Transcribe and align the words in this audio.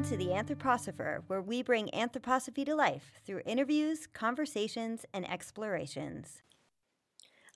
Welcome 0.00 0.18
to 0.18 0.24
the 0.24 0.32
Anthroposopher, 0.32 1.24
where 1.26 1.42
we 1.42 1.62
bring 1.62 1.88
anthroposophy 1.88 2.64
to 2.64 2.74
life 2.74 3.12
through 3.26 3.42
interviews, 3.44 4.06
conversations, 4.06 5.04
and 5.12 5.30
explorations. 5.30 6.40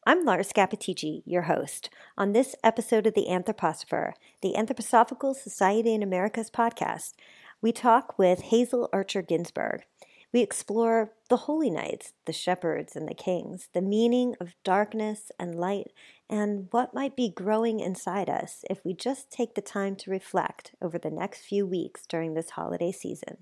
I'm 0.07 0.27
Laura 0.27 0.45
Scappaticci, 0.45 1.23
your 1.25 1.43
host. 1.43 1.89
On 2.19 2.33
this 2.33 2.55
episode 2.63 3.07
of 3.07 3.15
the 3.15 3.29
Anthroposopher, 3.31 4.13
the 4.43 4.53
Anthroposophical 4.59 5.35
Society 5.35 5.95
in 5.95 6.03
America's 6.03 6.51
podcast, 6.51 7.15
we 7.63 7.73
talk 7.73 8.19
with 8.19 8.43
Hazel 8.43 8.91
Archer 8.93 9.23
Ginsberg. 9.23 9.85
We 10.31 10.43
explore 10.43 11.13
the 11.31 11.39
holy 11.39 11.71
nights, 11.71 12.13
the 12.27 12.35
shepherds 12.35 12.95
and 12.95 13.09
the 13.09 13.15
kings, 13.15 13.71
the 13.73 13.81
meaning 13.81 14.35
of 14.39 14.55
darkness 14.65 15.33
and 15.39 15.55
light, 15.55 15.93
and 16.31 16.69
what 16.71 16.95
might 16.95 17.17
be 17.17 17.29
growing 17.29 17.81
inside 17.81 18.31
us 18.31 18.65
if 18.71 18.85
we 18.85 18.95
just 18.95 19.31
take 19.31 19.55
the 19.55 19.61
time 19.61 19.97
to 19.97 20.11
reflect 20.11 20.75
over 20.81 20.99
the 20.99 21.11
next 21.11 21.43
few 21.43 21.67
weeks 21.67 22.07
during 22.07 22.35
this 22.35 22.51
holiday 22.51 22.93
season. 22.93 23.39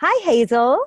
Hi, 0.00 0.24
Hazel. 0.24 0.78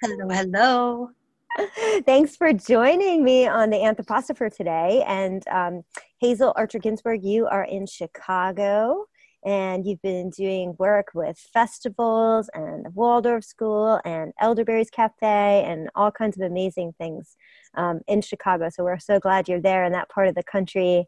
Hello, 0.00 0.28
hello. 0.28 1.10
Thanks 2.06 2.36
for 2.36 2.52
joining 2.52 3.22
me 3.22 3.46
on 3.46 3.70
the 3.70 3.76
Anthroposopher 3.76 4.54
today. 4.54 5.04
And 5.06 5.46
um, 5.48 5.82
Hazel 6.18 6.52
Archer 6.56 6.78
Ginsberg, 6.78 7.22
you 7.22 7.46
are 7.46 7.64
in 7.64 7.86
Chicago 7.86 9.06
and 9.44 9.86
you've 9.86 10.00
been 10.00 10.30
doing 10.30 10.74
work 10.78 11.08
with 11.14 11.38
festivals 11.52 12.48
and 12.54 12.84
the 12.84 12.90
Waldorf 12.90 13.44
School 13.44 14.00
and 14.04 14.32
Elderberries 14.40 14.90
Cafe 14.90 15.64
and 15.66 15.90
all 15.94 16.10
kinds 16.10 16.36
of 16.36 16.42
amazing 16.42 16.94
things 16.98 17.36
um, 17.74 18.00
in 18.08 18.22
Chicago. 18.22 18.70
So 18.70 18.84
we're 18.84 18.98
so 18.98 19.20
glad 19.20 19.48
you're 19.48 19.60
there 19.60 19.84
in 19.84 19.92
that 19.92 20.08
part 20.08 20.28
of 20.28 20.34
the 20.34 20.42
country, 20.42 21.06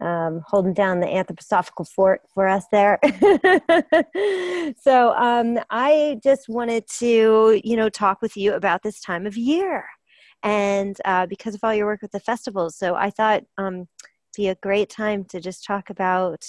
um, 0.00 0.42
holding 0.46 0.74
down 0.74 1.00
the 1.00 1.06
anthroposophical 1.06 1.88
fort 1.88 2.20
for 2.34 2.46
us 2.46 2.64
there. 2.70 2.98
so 4.80 5.14
um, 5.14 5.58
I 5.70 6.20
just 6.22 6.48
wanted 6.48 6.86
to, 6.98 7.60
you 7.64 7.76
know, 7.76 7.88
talk 7.88 8.20
with 8.20 8.36
you 8.36 8.52
about 8.52 8.82
this 8.82 9.00
time 9.00 9.26
of 9.26 9.36
year, 9.36 9.86
and 10.42 10.96
uh, 11.06 11.26
because 11.26 11.54
of 11.54 11.60
all 11.64 11.74
your 11.74 11.86
work 11.86 12.02
with 12.02 12.12
the 12.12 12.20
festivals. 12.20 12.76
So 12.76 12.94
I 12.94 13.10
thought 13.10 13.44
um, 13.56 13.88
be 14.36 14.48
a 14.48 14.54
great 14.56 14.90
time 14.90 15.24
to 15.24 15.40
just 15.40 15.64
talk 15.64 15.90
about 15.90 16.44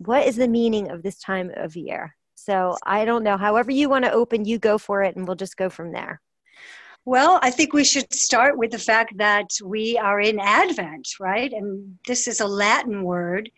what 0.00 0.26
is 0.26 0.36
the 0.36 0.48
meaning 0.48 0.90
of 0.90 1.02
this 1.02 1.18
time 1.18 1.52
of 1.56 1.76
year? 1.76 2.16
So 2.34 2.76
I 2.84 3.04
don't 3.04 3.22
know. 3.22 3.36
However, 3.36 3.70
you 3.70 3.90
want 3.90 4.06
to 4.06 4.12
open, 4.12 4.46
you 4.46 4.58
go 4.58 4.78
for 4.78 5.02
it, 5.02 5.14
and 5.14 5.26
we'll 5.26 5.36
just 5.36 5.58
go 5.58 5.68
from 5.68 5.92
there. 5.92 6.20
Well, 7.04 7.38
I 7.42 7.50
think 7.50 7.72
we 7.72 7.84
should 7.84 8.12
start 8.12 8.56
with 8.56 8.70
the 8.70 8.78
fact 8.78 9.16
that 9.18 9.48
we 9.64 9.98
are 9.98 10.20
in 10.20 10.38
Advent, 10.40 11.08
right? 11.18 11.52
And 11.52 11.98
this 12.06 12.26
is 12.26 12.40
a 12.40 12.46
Latin 12.46 13.04
word 13.04 13.50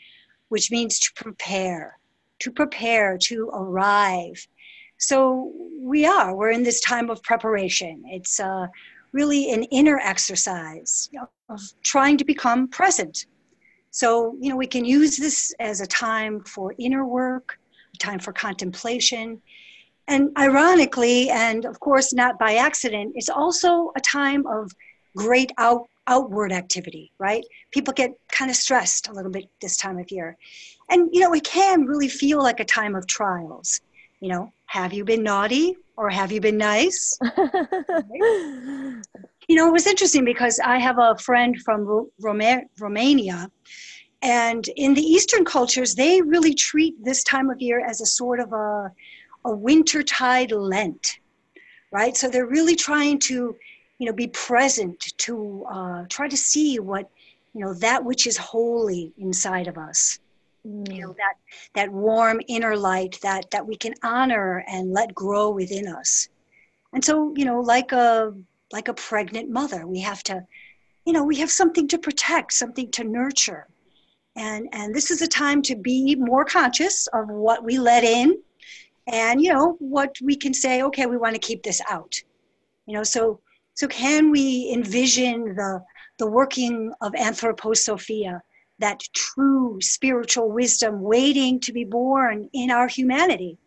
which 0.48 0.70
means 0.70 0.98
to 0.98 1.11
prepare, 1.15 1.98
to 2.41 2.51
prepare, 2.51 3.17
to 3.17 3.48
arrive. 3.55 4.47
So 4.98 5.51
we 5.81 6.05
are, 6.05 6.37
we're 6.37 6.51
in 6.51 6.63
this 6.63 6.81
time 6.83 7.09
of 7.09 7.23
preparation. 7.23 8.03
It's 8.07 8.39
uh, 8.39 8.67
really 9.13 9.51
an 9.51 9.63
inner 9.65 9.98
exercise 9.98 11.09
of 11.48 11.61
trying 11.83 12.19
to 12.19 12.25
become 12.25 12.69
present 12.69 13.27
so, 13.93 14.35
you 14.41 14.48
know, 14.48 14.57
we 14.57 14.67
can 14.67 14.87
use 14.87 15.19
this 15.19 15.55
as 15.61 15.83
a 15.83 15.87
time 15.87 16.41
for 16.45 16.75
inner 16.79 17.05
work, 17.05 17.59
a 17.95 17.98
time 17.98 18.19
for 18.19 18.33
contemplation. 18.33 19.41
And 20.09 20.31
ironically, 20.39 21.29
and 21.29 21.67
of 21.67 21.79
course 21.79 22.15
not 22.15 22.39
by 22.39 22.55
accident, 22.55 23.13
it's 23.17 23.29
also 23.29 23.93
a 23.95 24.01
time 24.01 24.47
of 24.47 24.73
great 25.15 25.53
out, 25.59 25.91
outward 26.07 26.53
activity, 26.53 27.13
right? 27.19 27.45
People 27.70 27.93
get 27.93 28.13
kind 28.33 28.51
of 28.51 28.57
stressed 28.57 29.09
a 29.09 29.13
little 29.13 29.31
bit 29.31 29.45
this 29.61 29.77
time 29.77 29.98
of 29.98 30.11
year. 30.11 30.39
And, 30.89 31.11
you 31.13 31.20
know, 31.20 31.35
it 31.35 31.45
can 31.45 31.85
really 31.85 32.08
feel 32.08 32.42
like 32.42 32.61
a 32.61 32.64
time 32.64 32.95
of 32.95 33.07
trials. 33.07 33.83
You 34.20 34.31
know, 34.31 34.52
have 34.67 34.95
you 34.95 35.05
been 35.05 35.23
naughty 35.23 35.77
or 35.98 36.08
have 36.08 36.33
you 36.33 36.41
been 36.41 36.57
nice? 36.57 37.19
you 39.48 39.57
know, 39.57 39.69
it 39.69 39.73
was 39.73 39.86
interesting 39.86 40.25
because 40.25 40.61
I 40.61 40.79
have 40.79 40.98
a 40.98 41.17
friend 41.17 41.61
from 41.63 42.08
Roma- 42.20 42.63
Romania, 42.79 43.51
and 44.23 44.67
in 44.77 44.95
the 44.95 45.03
Eastern 45.03 45.45
cultures, 45.45 45.95
they 45.95 46.23
really 46.23 46.55
treat 46.55 46.95
this 47.03 47.25
time 47.25 47.51
of 47.51 47.61
year 47.61 47.85
as 47.85 48.01
a 48.01 48.07
sort 48.07 48.39
of 48.39 48.52
a, 48.52 48.91
a 49.45 49.51
wintertide 49.51 50.52
Lent, 50.52 51.19
right? 51.91 52.17
So 52.17 52.29
they're 52.29 52.47
really 52.47 52.77
trying 52.77 53.19
to, 53.20 53.57
you 53.98 54.07
know, 54.07 54.13
be 54.13 54.29
present 54.29 55.01
to 55.19 55.67
uh, 55.70 56.05
try 56.08 56.29
to 56.29 56.36
see 56.36 56.79
what, 56.79 57.11
you 57.52 57.64
know, 57.64 57.75
that 57.75 58.05
which 58.05 58.27
is 58.27 58.36
holy 58.36 59.13
inside 59.19 59.67
of 59.67 59.77
us. 59.77 60.20
Mm. 60.67 60.95
You 60.95 61.01
know 61.02 61.14
that 61.14 61.35
that 61.75 61.91
warm 61.91 62.41
inner 62.47 62.77
light 62.77 63.19
that 63.23 63.51
that 63.51 63.67
we 63.67 63.77
can 63.77 63.95
honor 64.05 64.64
and 64.69 64.92
let 64.92 65.13
grow 65.13 65.51
within 65.51 65.89
us. 65.89 66.29
And 66.92 67.05
so, 67.05 67.35
you 67.36 67.45
know, 67.45 67.61
like 67.61 67.91
a 67.91 68.33
like 68.72 68.88
a 68.88 68.94
pregnant 68.94 69.50
mother. 69.50 69.86
We 69.86 70.00
have 70.00 70.22
to, 70.24 70.44
you 71.05 71.12
know, 71.12 71.24
we 71.24 71.36
have 71.36 71.50
something 71.50 71.88
to 71.88 71.98
protect, 71.98 72.52
something 72.52 72.90
to 72.92 73.05
nurture. 73.05 73.68
And, 74.36 74.68
and 74.72 74.94
this 74.94 75.10
is 75.10 75.20
a 75.20 75.28
time 75.28 75.60
to 75.62 75.77
be 75.77 76.14
more 76.16 76.44
conscious 76.44 77.06
of 77.08 77.28
what 77.28 77.64
we 77.64 77.78
let 77.78 78.02
in 78.02 78.38
and, 79.06 79.42
you 79.42 79.52
know, 79.52 79.77
what 79.78 80.16
we 80.22 80.36
can 80.36 80.55
say, 80.55 80.83
okay, 80.83 81.06
we 81.06 81.16
want 81.16 81.34
to 81.34 81.40
keep 81.40 81.62
this 81.62 81.80
out. 81.88 82.14
You 82.86 82.94
know, 82.94 83.02
so, 83.02 83.40
so 83.74 83.86
can 83.88 84.30
we 84.30 84.72
envision 84.72 85.54
the, 85.54 85.83
the 86.18 86.30
working 86.30 86.92
of 87.00 87.12
anthroposophia, 87.12 88.40
that 88.78 89.00
true 89.12 89.78
spiritual 89.80 90.50
wisdom 90.50 91.00
waiting 91.02 91.60
to 91.60 91.72
be 91.72 91.84
born 91.84 92.48
in 92.52 92.70
our 92.70 92.89
humanity, 92.89 93.58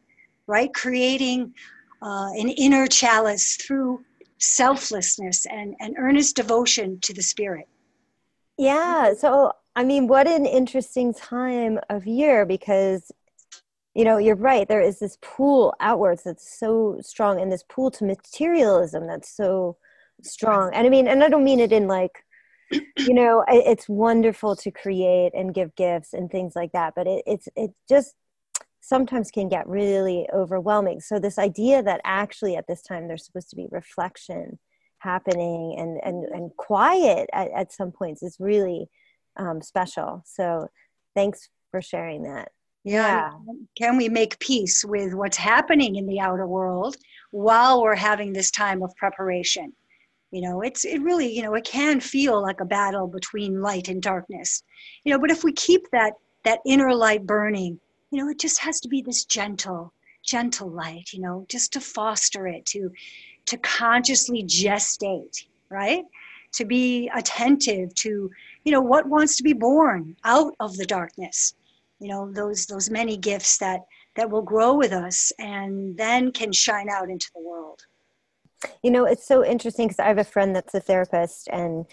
right? 0.47 0.73
Creating 0.73 1.53
uh, 2.01 2.29
an 2.37 2.49
inner 2.49 2.87
chalice 2.87 3.57
through 3.57 4.03
selflessness 4.39 5.45
and, 5.45 5.75
and 5.79 5.95
earnest 5.97 6.35
devotion 6.35 6.99
to 7.01 7.13
the 7.13 7.21
spirit. 7.21 7.67
Yeah. 8.57 9.13
So, 9.13 9.51
I 9.75 9.83
mean, 9.83 10.07
what 10.07 10.27
an 10.27 10.45
interesting 10.45 11.13
time 11.13 11.79
of 11.89 12.07
year 12.07 12.45
because, 12.45 13.11
you 13.93 14.03
know, 14.03 14.17
you're 14.17 14.35
right. 14.35 14.67
There 14.67 14.81
is 14.81 14.99
this 14.99 15.17
pull 15.21 15.73
outwards 15.79 16.23
that's 16.23 16.57
so 16.57 16.97
strong 17.01 17.41
and 17.41 17.51
this 17.51 17.63
pull 17.67 17.91
to 17.91 18.05
materialism 18.05 19.07
that's 19.07 19.35
so 19.35 19.77
strong. 20.23 20.71
And 20.73 20.85
I 20.85 20.89
mean, 20.89 21.07
and 21.07 21.23
I 21.23 21.29
don't 21.29 21.43
mean 21.43 21.59
it 21.59 21.71
in 21.71 21.87
like, 21.87 22.23
you 22.71 23.13
know, 23.13 23.43
it's 23.47 23.87
wonderful 23.87 24.55
to 24.55 24.71
create 24.71 25.33
and 25.33 25.53
give 25.53 25.75
gifts 25.75 26.13
and 26.13 26.31
things 26.31 26.55
like 26.55 26.71
that, 26.71 26.93
but 26.95 27.07
it, 27.07 27.23
it's, 27.27 27.47
it 27.55 27.71
just 27.87 28.15
sometimes 28.85 29.31
can 29.31 29.49
get 29.49 29.67
really 29.67 30.27
overwhelming. 30.31 30.99
So 30.99 31.17
this 31.17 31.39
idea 31.39 31.81
that 31.81 32.01
actually 32.03 32.55
at 32.55 32.67
this 32.67 32.83
time 32.83 33.07
there's 33.07 33.25
supposed 33.25 33.49
to 33.49 33.55
be 33.55 33.67
reflection 33.71 34.59
happening 34.99 35.75
and 35.77 35.99
and 36.03 36.25
and 36.25 36.55
quiet 36.57 37.27
at, 37.33 37.49
at 37.51 37.73
some 37.73 37.91
points 37.91 38.21
is 38.21 38.37
really 38.39 38.87
um, 39.37 39.61
special. 39.61 40.21
So 40.25 40.67
thanks 41.15 41.49
for 41.71 41.81
sharing 41.81 42.23
that. 42.23 42.51
Yeah. 42.83 43.31
Can 43.75 43.97
we 43.97 44.07
make 44.07 44.37
peace 44.37 44.85
with 44.85 45.15
what's 45.15 45.37
happening 45.37 45.95
in 45.95 46.05
the 46.05 46.19
outer 46.19 46.45
world 46.45 46.95
while 47.31 47.81
we're 47.81 47.95
having 47.95 48.33
this 48.33 48.51
time 48.51 48.83
of 48.83 48.95
preparation? 48.97 49.73
You 50.29 50.41
know, 50.41 50.61
it's 50.61 50.85
it 50.85 51.01
really, 51.01 51.33
you 51.35 51.41
know, 51.41 51.55
it 51.55 51.65
can 51.65 51.99
feel 51.99 52.39
like 52.39 52.61
a 52.61 52.65
battle 52.65 53.07
between 53.07 53.61
light 53.61 53.87
and 53.87 53.99
darkness. 53.99 54.61
You 55.03 55.13
know, 55.13 55.19
but 55.19 55.31
if 55.31 55.43
we 55.43 55.53
keep 55.53 55.89
that 55.91 56.13
that 56.43 56.59
inner 56.67 56.93
light 56.93 57.25
burning, 57.25 57.79
you 58.15 58.23
know, 58.23 58.29
it 58.29 58.39
just 58.39 58.61
has 58.61 58.79
to 58.79 58.87
be 58.87 59.01
this 59.01 59.25
gentle, 59.25 59.91
gentle 60.23 60.69
light, 60.69 61.11
you 61.11 61.19
know, 61.19 61.45
just 61.49 61.73
to 61.73 61.81
foster 61.81 62.47
it, 62.47 62.65
to 62.67 62.89
to 63.47 63.57
consciously 63.57 64.41
gestate, 64.41 65.45
right? 65.69 66.05
To 66.53 66.63
be 66.63 67.11
attentive 67.13 67.93
to, 67.95 68.31
you 68.63 68.71
know, 68.71 68.79
what 68.79 69.05
wants 69.05 69.35
to 69.35 69.43
be 69.43 69.51
born 69.51 70.15
out 70.23 70.53
of 70.61 70.77
the 70.77 70.85
darkness. 70.85 71.55
You 71.99 72.07
know, 72.07 72.31
those 72.31 72.65
those 72.67 72.89
many 72.89 73.17
gifts 73.17 73.57
that 73.57 73.81
that 74.15 74.29
will 74.29 74.43
grow 74.43 74.73
with 74.75 74.93
us 74.93 75.33
and 75.37 75.97
then 75.97 76.31
can 76.31 76.53
shine 76.53 76.87
out 76.89 77.09
into 77.09 77.29
the 77.35 77.41
world. 77.41 77.81
You 78.83 78.89
know, 78.91 79.05
it's 79.05 79.27
so 79.27 79.45
interesting 79.45 79.87
because 79.87 79.99
I 79.99 80.07
have 80.07 80.17
a 80.17 80.23
friend 80.23 80.55
that's 80.55 80.73
a 80.73 80.79
therapist, 80.79 81.47
and 81.51 81.85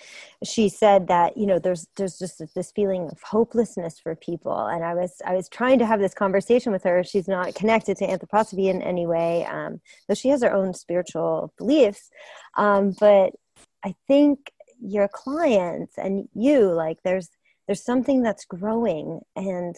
she 0.44 0.68
said 0.68 1.08
that 1.08 1.36
you 1.36 1.46
know 1.46 1.58
there's 1.58 1.86
there's 1.96 2.18
just 2.18 2.42
this 2.54 2.70
feeling 2.72 3.08
of 3.10 3.20
hopelessness 3.22 3.98
for 3.98 4.14
people. 4.14 4.66
And 4.66 4.84
I 4.84 4.94
was 4.94 5.20
I 5.26 5.34
was 5.34 5.48
trying 5.48 5.78
to 5.80 5.86
have 5.86 6.00
this 6.00 6.14
conversation 6.14 6.72
with 6.72 6.84
her. 6.84 7.02
She's 7.02 7.28
not 7.28 7.54
connected 7.54 7.96
to 7.98 8.06
anthroposophy 8.06 8.68
in 8.70 8.80
any 8.82 9.06
way, 9.06 9.44
um, 9.46 9.80
though 10.08 10.14
she 10.14 10.28
has 10.28 10.42
her 10.42 10.52
own 10.52 10.72
spiritual 10.74 11.52
beliefs. 11.58 12.10
Um, 12.56 12.94
but 12.98 13.32
I 13.84 13.94
think 14.06 14.52
your 14.80 15.08
clients 15.08 15.98
and 15.98 16.28
you, 16.34 16.72
like, 16.72 16.98
there's 17.04 17.28
there's 17.66 17.84
something 17.84 18.22
that's 18.22 18.44
growing 18.44 19.20
and 19.36 19.76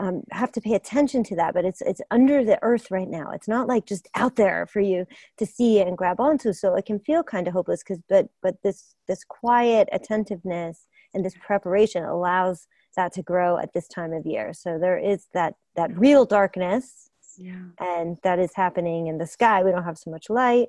um, 0.00 0.22
have 0.32 0.50
to 0.52 0.60
pay 0.60 0.74
attention 0.74 1.22
to 1.24 1.36
that 1.36 1.54
but 1.54 1.64
it's 1.64 1.82
it's 1.82 2.00
under 2.10 2.44
the 2.44 2.58
earth 2.62 2.90
right 2.90 3.08
now 3.08 3.30
it's 3.30 3.48
not 3.48 3.68
like 3.68 3.86
just 3.86 4.08
out 4.14 4.36
there 4.36 4.66
for 4.66 4.80
you 4.80 5.06
to 5.36 5.46
see 5.46 5.80
and 5.80 5.98
grab 5.98 6.18
onto 6.20 6.52
so 6.52 6.74
it 6.74 6.86
can 6.86 6.98
feel 6.98 7.22
kind 7.22 7.46
of 7.46 7.52
hopeless 7.52 7.82
because 7.82 8.02
but 8.08 8.26
but 8.42 8.56
this 8.62 8.94
this 9.06 9.24
quiet 9.24 9.88
attentiveness 9.92 10.86
and 11.14 11.24
this 11.24 11.34
preparation 11.44 12.02
allows 12.04 12.66
that 12.96 13.12
to 13.12 13.22
grow 13.22 13.58
at 13.58 13.72
this 13.72 13.88
time 13.88 14.12
of 14.12 14.26
year 14.26 14.52
so 14.52 14.78
there 14.78 14.98
is 14.98 15.26
that 15.34 15.54
that 15.76 15.96
real 15.96 16.24
darkness 16.24 17.10
Yeah. 17.40 17.62
And 17.78 18.18
that 18.22 18.38
is 18.38 18.54
happening 18.54 19.06
in 19.06 19.18
the 19.18 19.26
sky. 19.26 19.62
We 19.62 19.70
don't 19.70 19.84
have 19.84 19.98
so 19.98 20.10
much 20.10 20.28
light. 20.28 20.68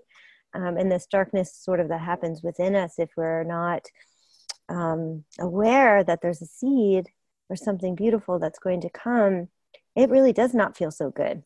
Um, 0.53 0.77
and 0.77 0.91
this 0.91 1.05
darkness 1.05 1.53
sort 1.53 1.79
of 1.79 1.89
that 1.89 2.01
happens 2.01 2.43
within 2.43 2.75
us 2.75 2.95
if 2.97 3.09
we're 3.15 3.43
not 3.43 3.85
um, 4.69 5.23
aware 5.39 6.03
that 6.03 6.21
there's 6.21 6.41
a 6.41 6.45
seed 6.45 7.09
or 7.51 7.56
something 7.56 7.95
beautiful 7.95 8.39
that's 8.39 8.59
going 8.59 8.81
to 8.81 8.89
come, 8.89 9.50
it 9.95 10.09
really 10.09 10.33
does 10.33 10.53
not 10.53 10.77
feel 10.77 10.89
so 10.89 11.12
good. 11.12 11.44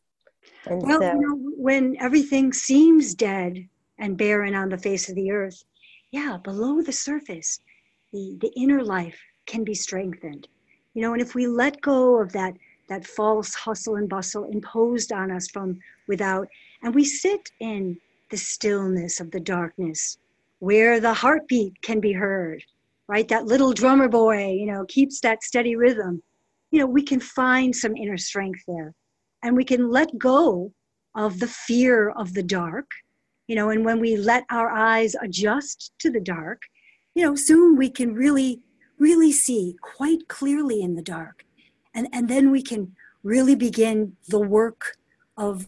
And 0.67 0.83
well, 0.83 0.99
so, 0.99 1.13
you 1.13 1.19
know, 1.19 1.51
when 1.57 1.97
everything 1.99 2.53
seems 2.53 3.15
dead 3.15 3.67
and 3.97 4.17
barren 4.17 4.53
on 4.53 4.69
the 4.69 4.77
face 4.77 5.09
of 5.09 5.15
the 5.15 5.31
earth, 5.31 5.63
yeah, 6.11 6.37
below 6.43 6.81
the 6.81 6.93
surface, 6.93 7.59
the, 8.13 8.37
the 8.39 8.51
inner 8.55 8.83
life 8.83 9.19
can 9.47 9.63
be 9.63 9.73
strengthened. 9.73 10.47
You 10.93 11.01
know, 11.01 11.13
and 11.13 11.21
if 11.21 11.33
we 11.33 11.47
let 11.47 11.81
go 11.81 12.21
of 12.21 12.31
that 12.33 12.53
that 12.87 13.07
false 13.07 13.55
hustle 13.55 13.95
and 13.95 14.07
bustle 14.07 14.45
imposed 14.45 15.11
on 15.11 15.31
us 15.31 15.47
from 15.47 15.79
without, 16.07 16.47
and 16.83 16.93
we 16.93 17.03
sit 17.03 17.49
in 17.59 17.97
the 18.29 18.37
stillness 18.37 19.19
of 19.19 19.31
the 19.31 19.39
darkness 19.39 20.19
where 20.59 20.99
the 20.99 21.13
heartbeat 21.13 21.81
can 21.81 21.99
be 21.99 22.13
heard, 22.13 22.63
right? 23.07 23.27
That 23.27 23.45
little 23.45 23.73
drummer 23.73 24.07
boy, 24.07 24.51
you 24.51 24.65
know, 24.65 24.85
keeps 24.87 25.19
that 25.21 25.43
steady 25.43 25.75
rhythm. 25.75 26.21
You 26.71 26.79
know, 26.79 26.87
we 26.87 27.03
can 27.03 27.19
find 27.19 27.75
some 27.75 27.95
inner 27.95 28.17
strength 28.17 28.61
there 28.67 28.93
and 29.43 29.55
we 29.55 29.63
can 29.63 29.89
let 29.89 30.17
go 30.17 30.71
of 31.15 31.39
the 31.39 31.47
fear 31.47 32.09
of 32.09 32.33
the 32.33 32.43
dark, 32.43 32.89
you 33.47 33.55
know, 33.55 33.69
and 33.69 33.85
when 33.85 33.99
we 33.99 34.17
let 34.17 34.43
our 34.49 34.69
eyes 34.69 35.15
adjust 35.21 35.93
to 35.99 36.11
the 36.11 36.19
dark, 36.19 36.63
you 37.13 37.23
know, 37.23 37.35
soon 37.35 37.77
we 37.77 37.89
can 37.89 38.13
really, 38.13 38.59
really 38.99 39.31
see 39.31 39.77
quite 39.81 40.27
clearly 40.27 40.81
in 40.81 40.95
the 40.95 41.01
dark. 41.01 41.45
And, 41.93 42.07
and 42.11 42.27
then 42.27 42.51
we 42.51 42.61
can 42.61 42.95
really 43.23 43.55
begin 43.55 44.17
the 44.27 44.39
work 44.39 44.97
of 45.37 45.67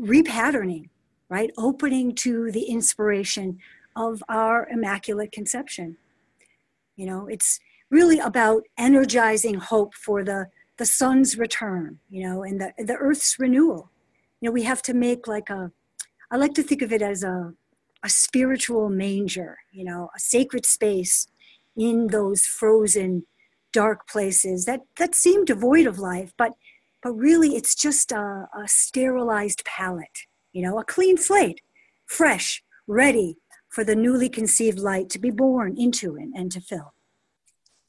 repatterning 0.00 0.88
right? 1.28 1.50
Opening 1.56 2.14
to 2.16 2.50
the 2.50 2.64
inspiration 2.64 3.58
of 3.94 4.22
our 4.28 4.68
Immaculate 4.68 5.32
Conception. 5.32 5.96
You 6.98 7.06
know, 7.06 7.26
it's 7.26 7.58
really 7.90 8.18
about 8.18 8.64
energizing 8.76 9.54
hope 9.54 9.94
for 9.94 10.22
the, 10.22 10.48
the 10.76 10.84
sun's 10.84 11.38
return, 11.38 12.00
you 12.10 12.22
know, 12.26 12.42
and 12.42 12.60
the, 12.60 12.72
the 12.76 12.96
earth's 12.96 13.38
renewal. 13.38 13.90
You 14.40 14.48
know, 14.48 14.52
we 14.52 14.64
have 14.64 14.82
to 14.82 14.94
make 14.94 15.26
like 15.26 15.48
a, 15.48 15.72
I 16.30 16.36
like 16.36 16.52
to 16.54 16.62
think 16.62 16.82
of 16.82 16.92
it 16.92 17.00
as 17.00 17.22
a, 17.22 17.54
a 18.04 18.08
spiritual 18.10 18.90
manger, 18.90 19.56
you 19.72 19.84
know, 19.84 20.10
a 20.14 20.20
sacred 20.20 20.66
space 20.66 21.28
in 21.76 22.08
those 22.08 22.42
frozen, 22.44 23.24
dark 23.72 24.06
places 24.06 24.66
that, 24.66 24.80
that 24.98 25.14
seem 25.14 25.46
devoid 25.46 25.86
of 25.86 25.98
life, 25.98 26.32
but, 26.36 26.52
but 27.02 27.12
really 27.12 27.56
it's 27.56 27.74
just 27.74 28.12
a, 28.12 28.48
a 28.54 28.66
sterilized 28.66 29.64
palette 29.64 30.26
you 30.52 30.62
know, 30.62 30.78
a 30.78 30.84
clean 30.84 31.16
slate, 31.16 31.60
fresh, 32.06 32.62
ready 32.86 33.36
for 33.78 33.84
the 33.84 33.94
newly 33.94 34.28
conceived 34.28 34.80
light 34.80 35.08
to 35.08 35.20
be 35.20 35.30
born 35.30 35.76
into 35.78 36.16
it 36.16 36.28
and 36.34 36.50
to 36.50 36.60
fill. 36.60 36.94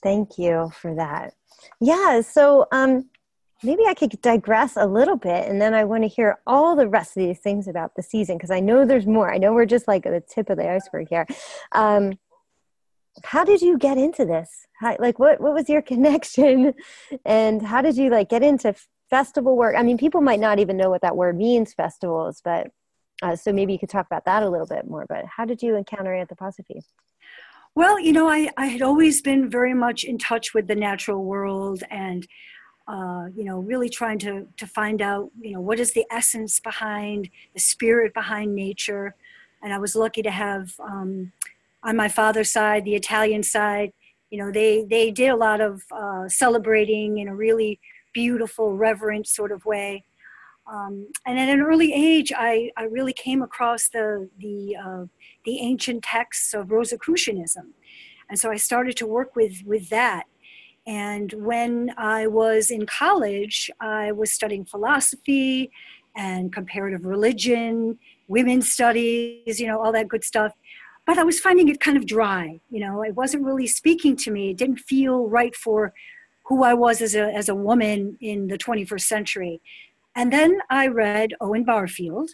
Thank 0.04 0.38
you 0.38 0.72
for 0.80 0.94
that. 0.94 1.34
Yeah, 1.82 2.22
so 2.22 2.68
um, 2.72 3.10
maybe 3.64 3.82
I 3.88 3.96
could 3.96 4.22
digress 4.22 4.78
a 4.78 4.86
little 4.86 5.16
bit 5.16 5.48
and 5.50 5.60
then 5.60 5.74
I 5.74 5.86
want 5.86 6.04
to 6.04 6.08
hear 6.08 6.42
all 6.46 6.76
the 6.76 6.88
rest 6.88 7.18
of 7.18 7.24
these 7.24 7.40
things 7.40 7.68
about 7.68 7.96
the 7.96 8.04
season 8.04 8.38
because 8.38 8.52
I 8.52 8.60
know 8.60 8.86
there's 8.86 9.08
more. 9.08 9.34
I 9.34 9.40
know 9.40 9.52
we're 9.52 9.66
just 9.66 9.88
like 9.88 10.06
at 10.06 10.12
the 10.12 10.22
tip 10.22 10.52
of 10.52 10.58
the 10.58 10.70
iceberg 10.70 11.08
here. 11.10 11.26
Um, 11.72 12.20
how 13.24 13.44
did 13.44 13.60
you 13.60 13.76
get 13.76 13.98
into 13.98 14.26
this? 14.26 14.68
How, 14.80 14.96
like 15.00 15.18
what, 15.18 15.42
what 15.42 15.56
was 15.56 15.70
your 15.70 15.82
connection 15.92 16.76
and 17.26 17.64
how 17.64 17.82
did 17.82 17.98
you 17.98 18.12
like 18.12 18.30
get 18.30 18.44
into 18.44 18.76
festival 19.10 19.58
work 19.58 19.74
i 19.76 19.82
mean 19.82 19.98
people 19.98 20.22
might 20.22 20.40
not 20.40 20.60
even 20.60 20.78
know 20.78 20.88
what 20.92 21.02
that 21.02 21.18
word 21.18 21.36
means 21.36 21.74
festivals 21.74 22.42
but 22.46 22.68
uh, 23.22 23.36
so 23.36 23.52
maybe 23.52 23.74
you 23.74 23.80
could 23.80 23.90
talk 23.90 24.06
about 24.06 24.26
that 24.26 24.44
a 24.44 24.50
little 24.50 24.68
bit 24.68 24.90
more 24.90 25.06
but 25.08 25.26
how 25.26 25.46
did 25.46 25.62
you 25.62 25.76
encounter 25.76 26.12
anthroposophy 26.12 26.82
well 27.76 28.00
you 28.00 28.14
know 28.14 28.28
i, 28.30 28.50
I 28.58 28.68
had 28.68 28.82
always 28.82 29.22
been 29.22 29.50
very 29.50 29.74
much 29.74 30.04
in 30.04 30.18
touch 30.18 30.54
with 30.54 30.68
the 30.68 30.76
natural 30.76 31.24
world 31.24 31.84
and 31.90 32.28
uh, 32.88 33.28
you 33.36 33.44
know 33.44 33.60
really 33.60 33.90
trying 33.90 34.20
to 34.20 34.48
to 34.58 34.66
find 34.66 35.02
out 35.02 35.30
you 35.40 35.52
know 35.52 35.62
what 35.62 35.80
is 35.80 35.94
the 35.94 36.06
essence 36.12 36.60
behind 36.60 37.30
the 37.54 37.60
spirit 37.60 38.14
behind 38.14 38.56
nature 38.56 39.16
and 39.62 39.74
i 39.74 39.78
was 39.78 39.96
lucky 39.96 40.22
to 40.22 40.32
have 40.32 40.74
um, 40.80 41.32
on 41.84 41.96
my 41.96 42.08
father's 42.08 42.52
side 42.52 42.86
the 42.86 42.96
italian 42.96 43.44
side 43.44 43.92
you 44.32 44.40
know 44.40 44.52
they 44.52 44.84
they 44.90 45.12
did 45.12 45.30
a 45.30 45.36
lot 45.36 45.62
of 45.62 45.84
uh, 45.92 46.28
celebrating 46.28 47.20
in 47.20 47.28
a 47.28 47.36
really 47.36 47.80
beautiful, 48.14 48.76
reverent 48.76 49.28
sort 49.28 49.52
of 49.52 49.66
way. 49.66 50.04
Um, 50.72 51.08
and 51.26 51.40
at 51.40 51.50
an 51.50 51.62
early 51.62 51.94
age, 51.94 52.32
I, 52.36 52.72
I 52.78 52.84
really 52.84 53.14
came 53.14 53.42
across 53.42 53.90
the, 53.90 54.30
the, 54.38 54.76
uh, 54.76 55.06
the 55.44 55.60
ancient 55.60 56.04
texts 56.04 56.54
of 56.54 56.72
Rosicrucianism. 56.72 57.74
And 58.30 58.40
so 58.40 58.52
I 58.52 58.58
started 58.58 58.96
to 58.98 59.08
work 59.08 59.36
with, 59.36 59.64
with 59.66 59.90
that. 59.90 60.26
And 60.86 61.34
when 61.34 61.94
I 61.98 62.28
was 62.28 62.70
in 62.70 62.86
college, 62.86 63.72
I 63.80 64.12
was 64.12 64.32
studying 64.32 64.66
philosophy 64.66 65.72
and 66.16 66.54
comparative 66.54 67.06
religion, 67.06 67.98
women's 68.28 68.72
studies, 68.72 69.60
you 69.60 69.68
know, 69.68 69.80
all 69.82 69.92
that 69.92 70.08
good 70.08 70.24
stuff. 70.24 70.54
But 71.06 71.18
I 71.18 71.24
was 71.24 71.40
finding 71.40 71.70
it 71.70 71.80
kind 71.80 71.98
of 71.98 72.06
dry. 72.06 72.60
You 72.70 72.82
know, 72.82 73.02
it 73.02 73.16
wasn't 73.16 73.44
really 73.44 73.68
speaking 73.68 74.16
to 74.18 74.32
me. 74.32 74.52
It 74.52 74.58
didn't 74.58 74.80
feel 74.80 75.28
right 75.28 75.56
for 75.56 75.94
who 76.46 76.64
I 76.64 76.74
was 76.74 77.02
as 77.02 77.16
a, 77.16 77.34
as 77.34 77.50
a 77.50 77.56
woman 77.56 78.18
in 78.22 78.48
the 78.48 78.58
21st 78.58 79.02
century. 79.02 79.62
And 80.16 80.34
then 80.34 80.60
I 80.70 80.88
read 80.88 81.34
Owen 81.40 81.64
Barfield 81.64 82.30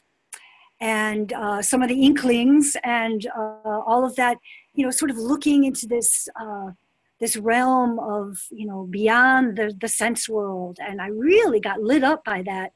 and 0.82 1.32
uh, 1.34 1.62
some 1.62 1.82
of 1.82 1.90
the 1.90 2.02
Inklings 2.02 2.76
and 2.84 3.26
uh, 3.38 3.80
all 3.86 4.06
of 4.06 4.16
that, 4.16 4.38
you 4.74 4.84
know, 4.84 4.92
sort 4.92 5.12
of 5.12 5.18
looking 5.18 5.64
into 5.64 5.88
this, 5.88 6.28
uh, 6.40 6.72
this 7.20 7.38
realm 7.38 8.00
of, 8.00 8.38
you 8.52 8.66
know, 8.66 8.88
beyond 8.90 9.58
the, 9.58 9.74
the 9.80 9.88
sense 9.88 10.28
world. 10.28 10.78
And 10.82 11.02
I 11.02 11.08
really 11.08 11.60
got 11.60 11.82
lit 11.82 12.04
up 12.04 12.24
by 12.26 12.42
that. 12.44 12.72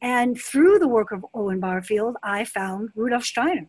And 0.00 0.40
through 0.40 0.78
the 0.78 0.88
work 0.88 1.10
of 1.10 1.24
Owen 1.34 1.60
Barfield, 1.60 2.16
I 2.22 2.44
found 2.44 2.90
Rudolf 2.94 3.24
Steiner. 3.24 3.68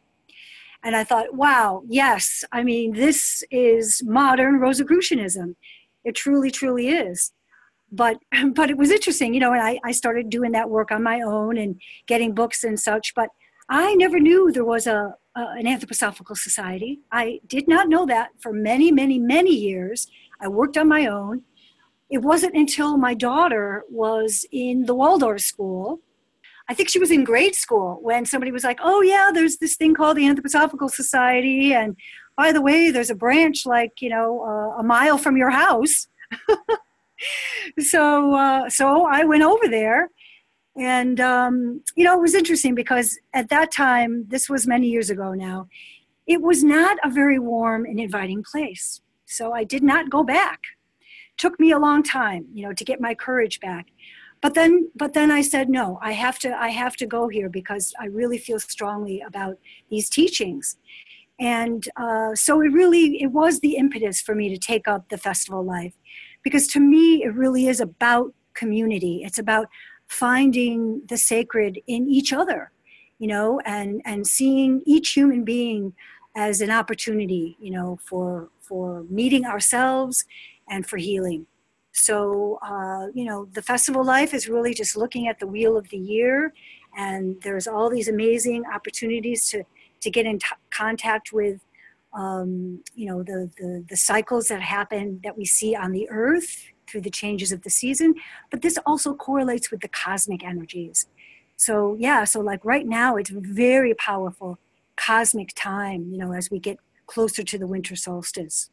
And 0.84 0.96
I 0.96 1.04
thought, 1.04 1.34
wow, 1.34 1.84
yes, 1.88 2.44
I 2.52 2.64
mean, 2.64 2.94
this 2.94 3.44
is 3.52 4.02
modern 4.06 4.60
Rosicrucianism. 4.60 5.56
It 6.06 6.16
truly, 6.16 6.52
truly 6.52 6.90
is. 6.90 7.34
But 7.92 8.20
but 8.54 8.70
it 8.70 8.78
was 8.78 8.92
interesting, 8.92 9.34
you 9.34 9.40
know, 9.40 9.54
and 9.54 9.62
I, 9.62 9.80
I 9.84 9.92
started 9.92 10.30
doing 10.30 10.52
that 10.54 10.70
work 10.70 10.92
on 10.92 11.04
my 11.04 11.22
own 11.22 11.58
and 11.58 11.80
getting 12.08 12.34
books 12.34 12.64
and 12.64 12.80
such. 12.80 13.14
But 13.16 13.30
I 13.70 13.96
never 13.96 14.20
knew 14.20 14.52
there 14.52 14.66
was 14.66 14.88
a, 14.88 15.16
a 15.36 15.42
an 15.58 15.66
anthroposophical 15.66 16.38
society. 16.38 17.00
I 17.12 17.40
did 17.48 17.68
not 17.68 17.90
know 17.90 18.06
that 18.06 18.30
for 18.40 18.54
many, 18.54 18.92
many, 18.92 19.20
many 19.20 19.56
years. 19.56 20.08
I 20.42 20.48
worked 20.48 20.78
on 20.78 20.88
my 20.88 21.06
own. 21.06 21.44
It 22.10 22.20
wasn't 22.20 22.56
until 22.56 22.98
my 22.98 23.14
daughter 23.14 23.84
was 23.90 24.46
in 24.52 24.86
the 24.86 24.96
Waldorf 24.96 25.42
school 25.42 26.02
I 26.70 26.76
think 26.76 26.88
she 26.88 27.00
was 27.00 27.10
in 27.10 27.24
grade 27.24 27.56
school 27.56 27.98
when 28.02 28.26
somebody 28.26 28.52
was 28.52 28.64
like, 28.64 28.80
"Oh 28.82 29.02
yeah, 29.02 29.32
there's 29.34 29.58
this 29.58 29.76
thing 29.76 29.96
called 29.96 30.18
the 30.18 30.24
Anthroposophical 30.24 30.92
Society, 30.92 31.74
and 31.74 31.98
by 32.38 32.52
the 32.52 32.62
way, 32.62 32.92
there's 32.92 33.10
a 33.10 33.16
branch 33.16 33.66
like 33.66 33.94
you 34.02 34.10
know 34.10 34.44
uh, 34.44 34.80
a 34.80 34.84
mile 34.84 35.18
from 35.18 35.36
your 35.36 35.50
house. 35.50 36.08
so 37.80 38.34
uh, 38.36 38.70
so 38.70 39.06
I 39.06 39.24
went 39.24 39.44
over 39.44 39.68
there, 39.68 40.10
and 40.78 41.20
um, 41.20 41.84
you 41.96 42.04
know 42.04 42.16
it 42.16 42.22
was 42.22 42.36
interesting 42.36 42.76
because 42.76 43.18
at 43.34 43.50
that 43.50 43.72
time, 43.72 44.26
this 44.28 44.50
was 44.50 44.68
many 44.68 44.88
years 44.88 45.10
ago 45.10 45.34
now, 45.34 45.68
it 46.28 46.42
was 46.42 46.64
not 46.64 46.98
a 47.04 47.10
very 47.10 47.40
warm 47.40 47.86
and 47.86 48.00
inviting 48.00 48.44
place. 48.44 49.02
So 49.26 49.54
I 49.54 49.64
did 49.64 49.84
not 49.84 50.10
go 50.10 50.24
back. 50.24 50.60
Took 51.38 51.60
me 51.60 51.72
a 51.72 51.80
long 51.80 52.04
time, 52.04 52.48
you 52.54 52.64
know, 52.64 52.74
to 52.74 52.84
get 52.84 53.00
my 53.00 53.16
courage 53.16 53.60
back 53.60 53.88
but 54.42 54.54
then 54.54 54.90
but 54.96 55.14
then 55.14 55.32
i 55.32 55.42
said 55.42 55.70
no 55.70 56.00
i 56.02 56.12
have 56.12 56.40
to 56.40 56.50
i 56.58 56.70
have 56.70 56.96
to 56.96 57.06
go 57.06 57.28
here 57.28 57.50
because 57.50 57.94
i 58.00 58.06
really 58.06 58.38
feel 58.38 58.60
strongly 58.60 59.22
about 59.22 59.58
these 59.90 60.10
teachings 60.10 60.78
and 61.40 61.88
uh, 61.96 62.36
so 62.36 62.62
it 62.62 62.68
really 62.68 63.22
it 63.22 63.32
was 63.32 63.62
the 63.62 63.78
impetus 63.78 64.20
for 64.22 64.36
me 64.36 64.50
to 64.50 64.58
take 64.58 64.88
up 64.88 65.08
the 65.10 65.18
festival 65.18 65.64
life 65.64 65.94
because 66.44 66.68
to 66.68 66.80
me 66.80 67.24
it 67.24 67.34
really 67.34 67.68
is 67.68 67.80
about 67.80 68.34
community. 68.54 69.22
It's 69.24 69.40
about 69.40 69.68
finding 70.08 71.02
the 71.08 71.18
sacred 71.18 71.80
in 71.88 72.10
each 72.10 72.34
other 72.34 72.72
you 73.20 73.28
know 73.28 73.60
and 73.66 74.02
and 74.06 74.26
seeing 74.26 74.82
each 74.86 75.12
human 75.12 75.44
being 75.44 75.94
as 76.36 76.62
an 76.62 76.72
opportunity 76.72 77.58
you 77.60 77.70
know 77.70 78.00
for 78.04 78.50
for 78.62 79.04
meeting 79.10 79.46
ourselves 79.46 80.26
and 80.70 80.86
for 80.86 80.98
healing. 80.98 81.46
So 81.92 82.60
uh, 82.64 83.08
you 83.14 83.26
know 83.26 83.48
the 83.54 83.62
festival 83.62 84.04
life 84.04 84.34
is 84.34 84.50
really 84.50 84.74
just 84.74 84.98
looking 84.98 85.28
at 85.28 85.40
the 85.40 85.48
wheel 85.48 85.78
of 85.78 85.90
the 85.90 85.98
year 85.98 86.54
and 86.98 87.40
there's 87.44 87.68
all 87.68 87.90
these 87.90 88.08
amazing 88.08 88.64
opportunities 88.74 89.48
to 89.50 89.64
to 90.02 90.10
get 90.10 90.26
in 90.26 90.40
t- 90.40 90.46
contact 90.72 91.34
with 91.34 91.60
um, 92.14 92.84
you 92.96 93.06
know 93.08 93.24
the, 93.24 93.50
the, 93.58 93.86
the 93.90 93.98
cycles 93.98 94.48
that 94.48 94.62
happen 94.62 95.20
that 95.24 95.38
we 95.38 95.46
see 95.46 95.76
on 95.76 95.92
the 95.92 96.10
earth 96.10 96.66
through 96.88 97.02
the 97.02 97.10
changes 97.12 97.52
of 97.52 97.62
the 97.64 97.70
season 97.70 98.16
but 98.52 98.62
this 98.62 98.78
also 98.86 99.14
correlates 99.14 99.70
with 99.72 99.82
the 99.82 99.88
cosmic 99.90 100.44
energies 100.44 101.08
So 101.58 101.96
yeah, 102.00 102.24
so 102.24 102.40
like 102.40 102.64
right 102.64 102.88
now, 102.88 103.18
it's 103.18 103.30
very 103.30 103.94
powerful 103.94 104.60
cosmic 104.96 105.54
time. 105.56 106.10
You 106.12 106.18
know, 106.18 106.34
as 106.34 106.50
we 106.50 106.60
get 106.60 106.80
closer 107.06 107.44
to 107.44 107.58
the 107.58 107.68
winter 107.68 107.96
solstice. 107.98 108.70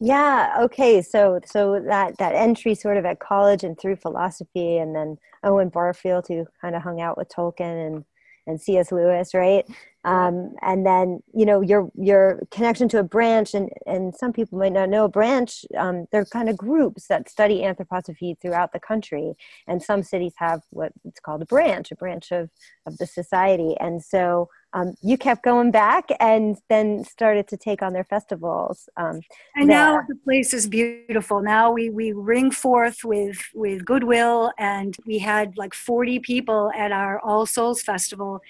Yeah. 0.00 0.54
Okay. 0.64 1.00
So 1.02 1.40
so 1.46 1.80
that 1.80 2.18
that 2.18 2.34
entry 2.34 2.74
sort 2.74 2.98
of 2.98 3.04
at 3.06 3.20
college 3.20 3.64
and 3.64 3.78
through 3.78 3.96
philosophy, 3.96 4.76
and 4.78 4.94
then 4.94 5.16
Owen 5.44 5.70
Barfield, 5.70 6.26
who 6.28 6.46
kind 6.60 6.76
of 6.76 6.82
hung 6.82 7.00
out 7.00 7.16
with 7.16 7.28
Tolkien 7.30 7.86
and 7.86 8.04
and 8.46 8.60
C.S. 8.60 8.92
Lewis, 8.92 9.32
right? 9.32 9.64
Um, 10.04 10.54
and 10.60 10.84
then 10.84 11.20
you 11.32 11.46
know 11.46 11.62
your 11.62 11.90
your 11.94 12.40
connection 12.50 12.88
to 12.90 12.98
a 12.98 13.02
branch, 13.02 13.54
and 13.54 13.70
and 13.86 14.14
some 14.14 14.32
people 14.32 14.58
might 14.58 14.72
not 14.72 14.90
know 14.90 15.04
a 15.04 15.08
branch. 15.08 15.64
Um, 15.78 16.06
they're 16.12 16.26
kind 16.26 16.48
of 16.48 16.56
groups 16.56 17.06
that 17.08 17.28
study 17.28 17.62
anthroposophy 17.62 18.38
throughout 18.40 18.72
the 18.72 18.80
country, 18.80 19.34
and 19.66 19.82
some 19.82 20.02
cities 20.02 20.34
have 20.36 20.62
what 20.70 20.92
it's 21.04 21.20
called 21.20 21.42
a 21.42 21.46
branch, 21.46 21.90
a 21.90 21.96
branch 21.96 22.32
of 22.32 22.50
of 22.86 22.98
the 22.98 23.06
society. 23.06 23.76
And 23.80 24.04
so 24.04 24.50
um, 24.74 24.94
you 25.02 25.16
kept 25.16 25.42
going 25.42 25.70
back, 25.70 26.10
and 26.20 26.58
then 26.68 27.04
started 27.04 27.48
to 27.48 27.56
take 27.56 27.80
on 27.80 27.94
their 27.94 28.04
festivals. 28.04 28.88
Um, 28.98 29.20
and 29.56 29.68
now 29.68 30.02
the 30.06 30.16
place 30.16 30.52
is 30.52 30.66
beautiful. 30.66 31.40
Now 31.40 31.72
we 31.72 31.88
we 31.88 32.12
ring 32.12 32.50
forth 32.50 33.04
with 33.04 33.38
with 33.54 33.86
goodwill, 33.86 34.52
and 34.58 34.94
we 35.06 35.18
had 35.18 35.56
like 35.56 35.72
forty 35.72 36.18
people 36.18 36.70
at 36.76 36.92
our 36.92 37.20
All 37.20 37.46
Souls 37.46 37.80
Festival 37.80 38.42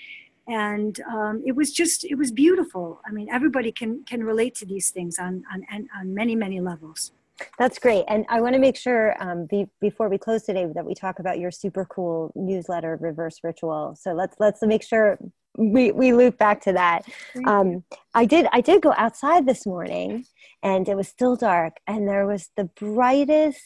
and 0.46 1.00
um, 1.10 1.42
it 1.46 1.56
was 1.56 1.72
just 1.72 2.04
it 2.04 2.16
was 2.16 2.30
beautiful. 2.30 3.00
I 3.06 3.12
mean 3.12 3.28
everybody 3.30 3.72
can 3.72 4.04
can 4.04 4.22
relate 4.22 4.54
to 4.56 4.66
these 4.66 4.90
things 4.90 5.18
on 5.18 5.44
on 5.52 5.88
on 5.98 6.14
many 6.14 6.34
many 6.34 6.60
levels. 6.60 7.12
That's 7.58 7.78
great. 7.78 8.04
And 8.08 8.24
i 8.28 8.40
want 8.40 8.54
to 8.54 8.60
make 8.60 8.76
sure 8.76 9.20
um, 9.20 9.46
be, 9.46 9.66
before 9.80 10.08
we 10.08 10.18
close 10.18 10.44
today 10.44 10.66
that 10.72 10.86
we 10.86 10.94
talk 10.94 11.18
about 11.18 11.38
your 11.38 11.50
super 11.50 11.84
cool 11.84 12.32
newsletter 12.36 12.96
reverse 13.00 13.40
ritual. 13.42 13.96
So 14.00 14.12
let's 14.12 14.36
let's 14.38 14.62
make 14.62 14.82
sure 14.82 15.18
we 15.56 15.92
we 15.92 16.12
loop 16.12 16.38
back 16.38 16.60
to 16.62 16.72
that. 16.72 17.04
Um, 17.46 17.84
i 18.14 18.24
did 18.24 18.46
i 18.52 18.60
did 18.60 18.82
go 18.82 18.92
outside 18.96 19.46
this 19.46 19.66
morning 19.66 20.24
and 20.62 20.88
it 20.88 20.96
was 20.96 21.08
still 21.08 21.36
dark 21.36 21.76
and 21.86 22.08
there 22.08 22.26
was 22.26 22.50
the 22.56 22.64
brightest 22.64 23.60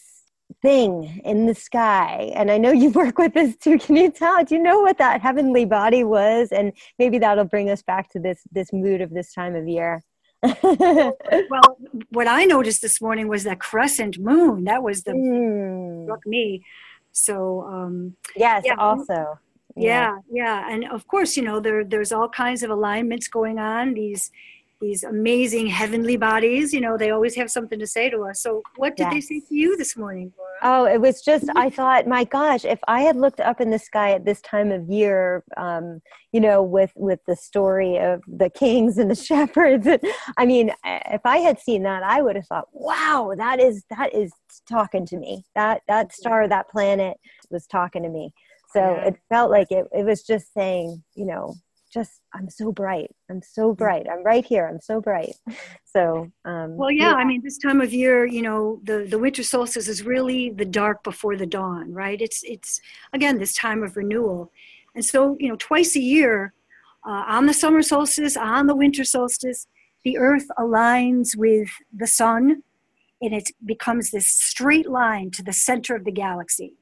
thing 0.63 1.21
in 1.25 1.47
the 1.47 1.55
sky 1.55 2.33
and 2.35 2.51
i 2.51 2.59
know 2.59 2.73
you 2.73 2.91
work 3.03 3.19
with 3.19 3.35
this 3.35 3.57
too. 3.57 3.79
Can 3.79 3.97
you 3.97 4.11
tell? 4.11 4.45
Do 4.45 4.55
you 4.55 4.63
know 4.63 4.81
what 4.81 4.99
that 4.99 5.21
heavenly 5.21 5.65
body 5.65 6.05
was? 6.05 6.49
And 6.51 6.73
maybe 6.99 7.19
that'll 7.19 7.45
bring 7.45 7.71
us 7.71 7.83
back 7.83 8.11
to 8.11 8.19
this 8.19 8.43
this 8.51 8.73
mood 8.73 9.01
of 9.01 9.11
this 9.11 9.33
time 9.33 9.55
of 9.55 9.69
year. 9.69 10.03
Well 10.43 11.79
what 12.11 12.29
i 12.29 12.45
noticed 12.45 12.83
this 12.83 13.01
morning 13.01 13.29
was 13.29 13.45
that 13.45 13.61
crescent 13.61 14.19
moon. 14.19 14.65
That 14.65 14.83
was 14.83 15.03
the 15.03 15.13
mm. 15.13 16.05
struck 16.05 16.27
me. 16.27 16.65
So 17.13 17.63
um 17.63 18.17
yes 18.37 18.63
yeah, 18.65 18.77
also. 18.79 19.39
Yeah, 19.77 19.85
yeah 19.87 20.19
yeah. 20.31 20.73
And 20.73 20.85
of 20.91 21.07
course 21.07 21.37
you 21.37 21.43
know 21.43 21.61
there 21.61 21.85
there's 21.85 22.13
all 22.13 22.29
kinds 22.29 22.63
of 22.63 22.71
alignments 22.71 23.29
going 23.29 23.59
on 23.59 23.95
these 23.95 24.31
these 24.81 25.03
amazing 25.03 25.67
heavenly 25.67 26.17
bodies 26.17 26.73
you 26.73 26.81
know 26.81 26.97
they 26.97 27.11
always 27.11 27.35
have 27.35 27.51
something 27.51 27.79
to 27.79 27.87
say 27.87 28.09
to 28.09 28.23
us 28.23 28.43
so 28.43 28.63
what 28.77 28.97
did 28.97 29.05
yes. 29.05 29.13
they 29.13 29.21
say 29.21 29.41
to 29.41 29.55
you 29.55 29.77
this 29.77 29.97
morning 29.97 30.33
Laura? 30.37 30.51
oh 30.63 30.93
it 30.93 31.01
was 31.01 31.23
just 31.23 31.47
i 31.57 31.69
thought 31.69 32.07
my 32.07 32.25
gosh 32.25 32.65
if 32.65 32.79
i 32.87 33.01
had 33.01 33.17
looked 33.17 33.41
up 33.41 33.61
in 33.61 33.71
the 33.71 33.79
sky 33.79 34.13
at 34.13 34.25
this 34.25 34.41
time 34.43 34.71
of 34.71 34.89
year 34.89 35.43
um, 35.57 36.01
you 36.33 36.41
know 36.41 36.63
with 36.63 36.93
with 36.95 37.21
the 37.27 37.37
story 37.37 37.99
of 37.99 38.23
the 38.29 38.51
kings 38.51 38.99
and 38.99 39.11
the 39.11 39.15
shepherds 39.29 39.87
i 40.37 40.47
mean 40.47 40.71
if 40.85 41.23
i 41.25 41.39
had 41.39 41.59
seen 41.59 41.83
that 41.83 42.03
i 42.03 42.23
would 42.23 42.37
have 42.37 42.47
thought 42.47 42.69
wow 42.73 43.33
that 43.37 43.61
is 43.61 43.85
that 43.91 44.15
is 44.15 44.33
talking 44.69 45.05
to 45.07 45.17
me 45.17 45.43
that 45.55 45.83
that 45.89 46.13
star 46.13 46.47
that 46.47 46.69
planet 46.69 47.17
was 47.51 47.67
talking 47.67 48.03
to 48.03 48.09
me 48.09 48.33
so 48.73 48.81
yeah. 48.81 49.09
it 49.09 49.17
felt 49.29 49.51
like 49.51 49.71
it, 49.71 49.87
it 49.93 50.05
was 50.05 50.23
just 50.23 50.53
saying 50.53 51.03
you 51.15 51.27
know 51.27 51.55
just 51.93 52.21
i'm 52.35 52.49
so 52.51 52.73
bright. 52.73 53.11
I'm 53.31 53.43
so 53.43 53.73
bright. 53.73 54.07
I'm 54.11 54.25
right 54.25 54.45
here. 54.45 54.69
I'm 54.69 54.81
so 54.81 55.01
bright. 55.01 55.35
So 55.85 56.31
um, 56.45 56.77
well 56.77 56.91
yeah, 56.91 57.11
yeah, 57.11 57.15
i 57.15 57.25
mean 57.25 57.41
this 57.43 57.59
time 57.59 57.81
of 57.81 57.93
year 57.93 58.27
you 58.27 58.43
know 58.43 58.81
the 58.85 59.07
the 59.09 59.19
winter 59.19 59.43
solstice 59.43 59.89
is 59.89 60.03
really 60.05 60.51
the 60.51 60.65
dark 60.65 61.03
before 61.03 61.37
the 61.37 61.47
dawn 61.47 61.93
right? 61.93 62.21
It's 62.21 62.43
it's 62.45 62.81
again 63.13 63.39
this 63.39 63.55
time 63.55 63.83
of 63.83 63.97
renewal. 63.97 64.53
And 64.95 65.05
so 65.05 65.37
you 65.41 65.49
know 65.49 65.57
twice 65.57 65.97
a 65.97 66.01
year 66.01 66.53
uh, 67.07 67.25
on 67.27 67.47
the 67.47 67.55
summer 67.55 67.83
solstice 67.83 68.37
on 68.37 68.67
the 68.67 68.77
winter 68.77 69.05
solstice 69.05 69.67
the 70.05 70.19
earth 70.19 70.47
aligns 70.59 71.37
with 71.37 71.69
the 71.95 72.07
sun 72.07 72.63
and 73.21 73.35
it 73.35 73.51
becomes 73.65 74.11
this 74.11 74.27
straight 74.27 74.89
line 74.89 75.31
to 75.33 75.43
the 75.43 75.53
center 75.53 75.97
of 75.97 76.05
the 76.05 76.13
galaxy 76.13 76.75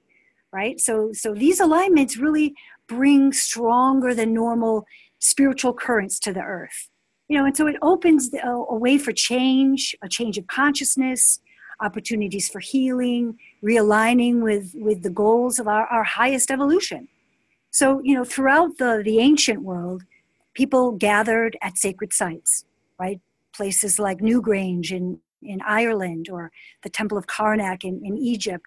right 0.60 0.76
so 0.86 0.94
so 1.12 1.28
these 1.34 1.60
alignments 1.66 2.14
really 2.16 2.48
bring 2.88 3.32
stronger 3.32 4.14
than 4.14 4.32
normal 4.32 4.86
spiritual 5.18 5.75
currents 5.75 6.18
to 6.20 6.32
the 6.32 6.40
earth. 6.40 6.88
You 7.28 7.38
know, 7.38 7.44
and 7.44 7.56
so 7.56 7.66
it 7.66 7.76
opens 7.82 8.30
the, 8.30 8.46
a, 8.46 8.52
a 8.52 8.75
way 8.75 8.98
for 8.98 9.12
change, 9.12 9.96
a 10.02 10.08
change 10.08 10.38
of 10.38 10.46
consciousness, 10.46 11.40
opportunities 11.80 12.48
for 12.48 12.60
healing, 12.60 13.38
realigning 13.62 14.42
with, 14.42 14.72
with 14.75 15.02
the 15.02 15.10
goals 15.10 15.58
of 15.58 15.66
our, 15.66 15.86
our 15.86 16.04
highest 16.04 16.50
evolution. 16.50 17.08
So, 17.70 18.00
you 18.02 18.14
know, 18.14 18.25
throughout 18.25 18.78
the, 18.78 19.02
the 19.04 19.18
ancient 19.18 19.62
world, 19.62 20.04
people 20.54 20.92
gathered 20.92 21.56
at 21.60 21.76
sacred 21.76 22.12
sites, 22.12 22.64
right? 22.98 23.20
Places 23.54 23.98
like 23.98 24.18
Newgrange 24.18 24.92
in, 24.92 25.18
in 25.42 25.60
Ireland 25.62 26.28
or 26.30 26.52
the 26.82 26.88
Temple 26.88 27.18
of 27.18 27.26
Karnak 27.26 27.84
in, 27.84 28.00
in 28.04 28.16
Egypt 28.16 28.66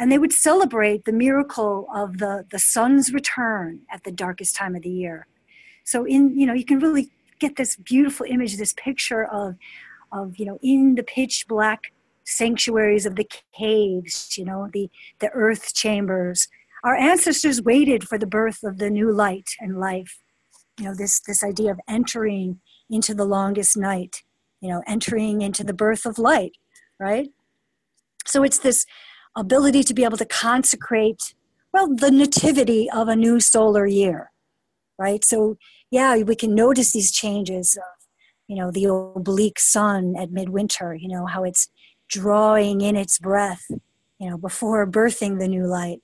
and 0.00 0.10
they 0.10 0.18
would 0.18 0.32
celebrate 0.32 1.04
the 1.04 1.12
miracle 1.12 1.86
of 1.94 2.18
the, 2.18 2.46
the 2.50 2.58
sun's 2.58 3.12
return 3.12 3.80
at 3.92 4.02
the 4.02 4.10
darkest 4.10 4.56
time 4.56 4.74
of 4.74 4.80
the 4.80 4.90
year. 4.90 5.26
So 5.84 6.04
in 6.04 6.36
you 6.38 6.46
know 6.46 6.54
you 6.54 6.64
can 6.64 6.78
really 6.78 7.10
get 7.38 7.56
this 7.56 7.76
beautiful 7.76 8.26
image, 8.28 8.56
this 8.56 8.72
picture 8.72 9.24
of 9.24 9.56
of 10.10 10.38
you 10.38 10.46
know 10.46 10.58
in 10.62 10.94
the 10.94 11.02
pitch 11.02 11.46
black 11.46 11.92
sanctuaries 12.24 13.04
of 13.04 13.16
the 13.16 13.28
caves, 13.56 14.38
you 14.38 14.44
know 14.44 14.68
the 14.72 14.88
the 15.18 15.30
earth 15.30 15.74
chambers. 15.74 16.48
Our 16.82 16.96
ancestors 16.96 17.60
waited 17.60 18.08
for 18.08 18.16
the 18.16 18.26
birth 18.26 18.62
of 18.62 18.78
the 18.78 18.88
new 18.88 19.12
light 19.12 19.50
and 19.60 19.78
life. 19.78 20.18
You 20.78 20.86
know 20.86 20.94
this 20.94 21.20
this 21.20 21.44
idea 21.44 21.72
of 21.72 21.80
entering 21.86 22.60
into 22.88 23.14
the 23.14 23.26
longest 23.26 23.76
night. 23.76 24.22
You 24.62 24.70
know 24.70 24.82
entering 24.86 25.42
into 25.42 25.62
the 25.62 25.74
birth 25.74 26.06
of 26.06 26.18
light, 26.18 26.52
right? 26.98 27.28
So 28.26 28.42
it's 28.42 28.58
this 28.58 28.86
ability 29.40 29.82
to 29.84 29.94
be 29.94 30.04
able 30.04 30.18
to 30.18 30.24
consecrate, 30.26 31.34
well, 31.72 31.88
the 31.94 32.10
nativity 32.10 32.88
of 32.90 33.08
a 33.08 33.16
new 33.16 33.40
solar 33.40 33.86
year, 33.86 34.30
right? 34.98 35.24
So, 35.24 35.56
yeah, 35.90 36.16
we 36.18 36.36
can 36.36 36.54
notice 36.54 36.92
these 36.92 37.10
changes 37.10 37.76
of, 37.76 38.06
you 38.48 38.56
know, 38.56 38.70
the 38.70 38.84
oblique 38.84 39.58
sun 39.58 40.14
at 40.18 40.30
midwinter, 40.30 40.94
you 40.94 41.08
know, 41.08 41.26
how 41.26 41.44
it's 41.44 41.68
drawing 42.08 42.80
in 42.80 42.96
its 42.96 43.18
breath, 43.18 43.64
you 44.18 44.28
know, 44.28 44.36
before 44.36 44.86
birthing 44.86 45.38
the 45.38 45.48
new 45.48 45.66
light. 45.66 46.02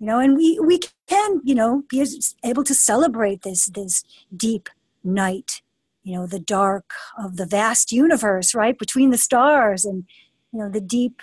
You 0.00 0.06
know, 0.08 0.18
and 0.18 0.36
we, 0.36 0.58
we 0.58 0.80
can, 1.06 1.40
you 1.44 1.54
know, 1.54 1.84
be 1.88 2.04
able 2.44 2.64
to 2.64 2.74
celebrate 2.74 3.42
this, 3.42 3.66
this 3.66 4.02
deep 4.36 4.68
night, 5.04 5.62
you 6.02 6.14
know, 6.16 6.26
the 6.26 6.40
dark 6.40 6.92
of 7.16 7.36
the 7.36 7.46
vast 7.46 7.92
universe, 7.92 8.54
right, 8.54 8.76
between 8.76 9.10
the 9.10 9.18
stars 9.18 9.84
and, 9.84 10.04
you 10.52 10.58
know, 10.58 10.68
the 10.68 10.80
deep 10.80 11.22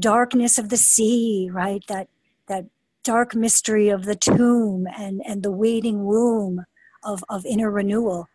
darkness 0.00 0.58
of 0.58 0.68
the 0.68 0.76
sea, 0.76 1.48
right? 1.52 1.82
That 1.88 2.08
that 2.48 2.66
dark 3.02 3.34
mystery 3.34 3.88
of 3.88 4.04
the 4.04 4.14
tomb 4.14 4.86
and, 4.96 5.22
and 5.26 5.42
the 5.42 5.50
waiting 5.50 6.04
womb 6.04 6.64
of, 7.02 7.24
of 7.28 7.46
inner 7.46 7.70
renewal. 7.70 8.28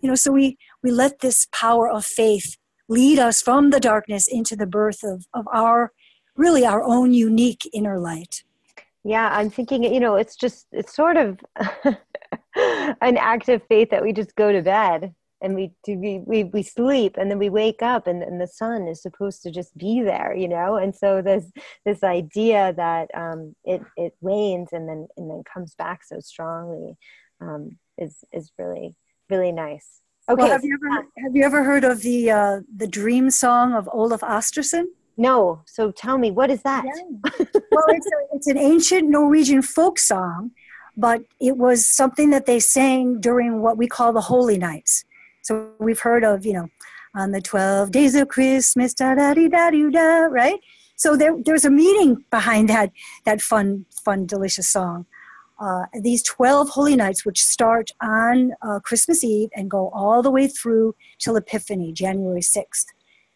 You 0.00 0.08
know, 0.08 0.14
so 0.14 0.32
we, 0.32 0.56
we 0.82 0.90
let 0.90 1.20
this 1.20 1.46
power 1.52 1.88
of 1.88 2.06
faith 2.06 2.56
lead 2.88 3.18
us 3.18 3.42
from 3.42 3.70
the 3.70 3.80
darkness 3.80 4.26
into 4.26 4.56
the 4.56 4.66
birth 4.66 5.02
of, 5.02 5.26
of 5.34 5.46
our 5.52 5.92
really 6.36 6.64
our 6.64 6.82
own 6.82 7.12
unique 7.12 7.68
inner 7.72 7.98
light. 7.98 8.42
Yeah, 9.04 9.28
I'm 9.32 9.50
thinking, 9.50 9.82
you 9.82 10.00
know, 10.00 10.16
it's 10.16 10.36
just, 10.36 10.66
it's 10.72 10.94
sort 10.94 11.16
of 11.16 11.38
an 12.56 13.16
act 13.16 13.48
of 13.48 13.62
faith 13.68 13.90
that 13.90 14.02
we 14.02 14.12
just 14.12 14.34
go 14.36 14.52
to 14.52 14.62
bed 14.62 15.14
and 15.42 15.54
we 15.54 15.72
do 15.84 15.98
we, 15.98 16.18
we 16.26 16.44
we 16.44 16.62
sleep 16.62 17.16
and 17.16 17.30
then 17.30 17.38
we 17.38 17.48
wake 17.48 17.82
up 17.82 18.06
and, 18.06 18.22
and 18.22 18.40
the 18.40 18.46
sun 18.46 18.86
is 18.86 19.02
supposed 19.02 19.42
to 19.42 19.50
just 19.50 19.76
be 19.76 20.02
there 20.02 20.34
you 20.34 20.48
know? 20.48 20.76
And 20.76 20.94
so 20.94 21.22
there's 21.22 21.50
this 21.84 22.02
idea 22.02 22.72
that 22.76 23.10
um, 23.14 23.54
it 23.64 23.82
it 23.96 24.14
wanes 24.20 24.68
and 24.72 24.88
then 24.88 25.08
and 25.16 25.30
then 25.30 25.42
comes 25.52 25.74
back 25.74 26.04
so 26.04 26.20
strongly 26.20 26.96
um, 27.40 27.78
is 27.98 28.24
is 28.32 28.50
really 28.58 28.96
really 29.28 29.52
nice. 29.52 30.00
Okay 30.28 30.42
well, 30.42 30.52
have 30.52 30.64
you 30.64 30.78
ever 30.78 31.06
have 31.18 31.36
you 31.36 31.44
ever 31.44 31.64
heard 31.64 31.84
of 31.84 32.02
the 32.02 32.30
uh, 32.30 32.60
the 32.76 32.86
dream 32.86 33.30
song 33.30 33.74
of 33.74 33.88
olaf 33.92 34.20
åsteson 34.20 34.86
no. 35.16 35.60
So 35.66 35.90
tell 35.90 36.16
me 36.16 36.30
what 36.30 36.50
is 36.50 36.62
that? 36.62 36.82
Yeah. 36.86 37.44
well 37.72 37.84
it's, 37.88 38.06
a, 38.06 38.36
it's 38.36 38.46
an 38.46 38.56
ancient 38.56 39.10
norwegian 39.10 39.60
folk 39.60 39.98
song 39.98 40.52
but 40.96 41.22
it 41.40 41.56
was 41.56 41.86
something 41.86 42.30
that 42.30 42.46
they 42.46 42.60
sang 42.60 43.20
during 43.20 43.62
what 43.62 43.76
we 43.76 43.86
call 43.86 44.12
the 44.12 44.20
holy 44.22 44.58
nights 44.58 45.04
so 45.42 45.70
we've 45.78 46.00
heard 46.00 46.24
of, 46.24 46.44
you 46.44 46.52
know, 46.52 46.68
on 47.14 47.32
the 47.32 47.40
12 47.40 47.90
days 47.90 48.14
of 48.14 48.28
Christmas, 48.28 48.94
da 48.94 49.14
da 49.14 49.34
da 49.34 49.48
da 49.48 49.90
da, 49.90 50.26
right? 50.26 50.60
So 50.96 51.16
there, 51.16 51.34
there's 51.44 51.64
a 51.64 51.70
meaning 51.70 52.24
behind 52.30 52.68
that, 52.68 52.92
that 53.24 53.40
fun, 53.40 53.86
fun, 54.04 54.26
delicious 54.26 54.68
song. 54.68 55.06
uh, 55.60 55.84
these 56.00 56.22
12 56.22 56.70
holy 56.70 56.96
nights, 56.96 57.24
which 57.24 57.42
start 57.42 57.90
on 58.00 58.52
uh, 58.62 58.80
Christmas 58.80 59.22
Eve 59.22 59.50
and 59.54 59.70
go 59.70 59.90
all 59.90 60.22
the 60.22 60.30
way 60.30 60.46
through 60.46 60.94
till 61.18 61.36
Epiphany, 61.36 61.92
January 61.92 62.40
6th. 62.40 62.86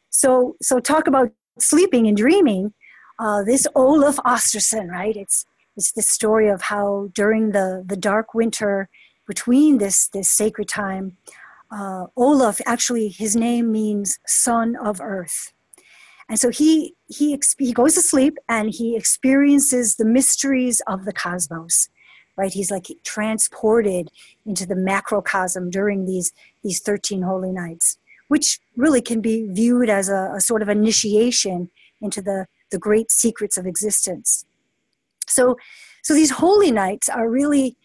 So, 0.08 0.56
so 0.62 0.80
talk 0.80 1.06
about 1.06 1.32
sleeping 1.58 2.06
and 2.06 2.16
dreaming. 2.16 2.72
Uh, 3.18 3.44
this 3.44 3.66
Olaf 3.74 4.16
Åsteson, 4.24 4.88
right? 4.88 5.16
It's, 5.16 5.44
it's 5.76 5.92
the 5.92 6.02
story 6.02 6.48
of 6.48 6.62
how 6.62 7.10
during 7.14 7.52
the, 7.52 7.84
the 7.86 7.96
dark 7.96 8.34
winter 8.34 8.88
between 9.26 9.78
this, 9.78 10.08
this 10.08 10.30
sacred 10.30 10.68
time, 10.68 11.16
uh, 11.74 12.06
Olaf, 12.16 12.60
actually, 12.66 13.08
his 13.08 13.34
name 13.34 13.72
means 13.72 14.18
son 14.26 14.76
of 14.76 15.00
earth. 15.00 15.52
And 16.28 16.38
so 16.38 16.48
he, 16.48 16.94
he, 17.06 17.38
he 17.58 17.72
goes 17.72 17.94
to 17.94 18.00
sleep 18.00 18.38
and 18.48 18.70
he 18.70 18.96
experiences 18.96 19.96
the 19.96 20.04
mysteries 20.04 20.80
of 20.86 21.04
the 21.04 21.12
cosmos 21.12 21.88
right? 22.36 22.52
He's 22.52 22.70
like 22.70 22.86
transported 23.04 24.10
into 24.46 24.66
the 24.66 24.76
macrocosm 24.76 25.70
during 25.70 26.04
these, 26.04 26.32
these 26.62 26.80
13 26.80 27.22
holy 27.22 27.52
nights, 27.52 27.98
which 28.28 28.60
really 28.76 29.00
can 29.00 29.20
be 29.20 29.46
viewed 29.48 29.88
as 29.88 30.08
a, 30.08 30.32
a 30.36 30.40
sort 30.40 30.62
of 30.62 30.68
initiation 30.68 31.70
into 32.00 32.20
the, 32.20 32.46
the 32.70 32.78
great 32.78 33.10
secrets 33.10 33.56
of 33.56 33.66
existence. 33.66 34.44
So, 35.26 35.56
so 36.02 36.14
these 36.14 36.30
holy 36.30 36.70
nights 36.70 37.08
are 37.08 37.28
really, 37.28 37.76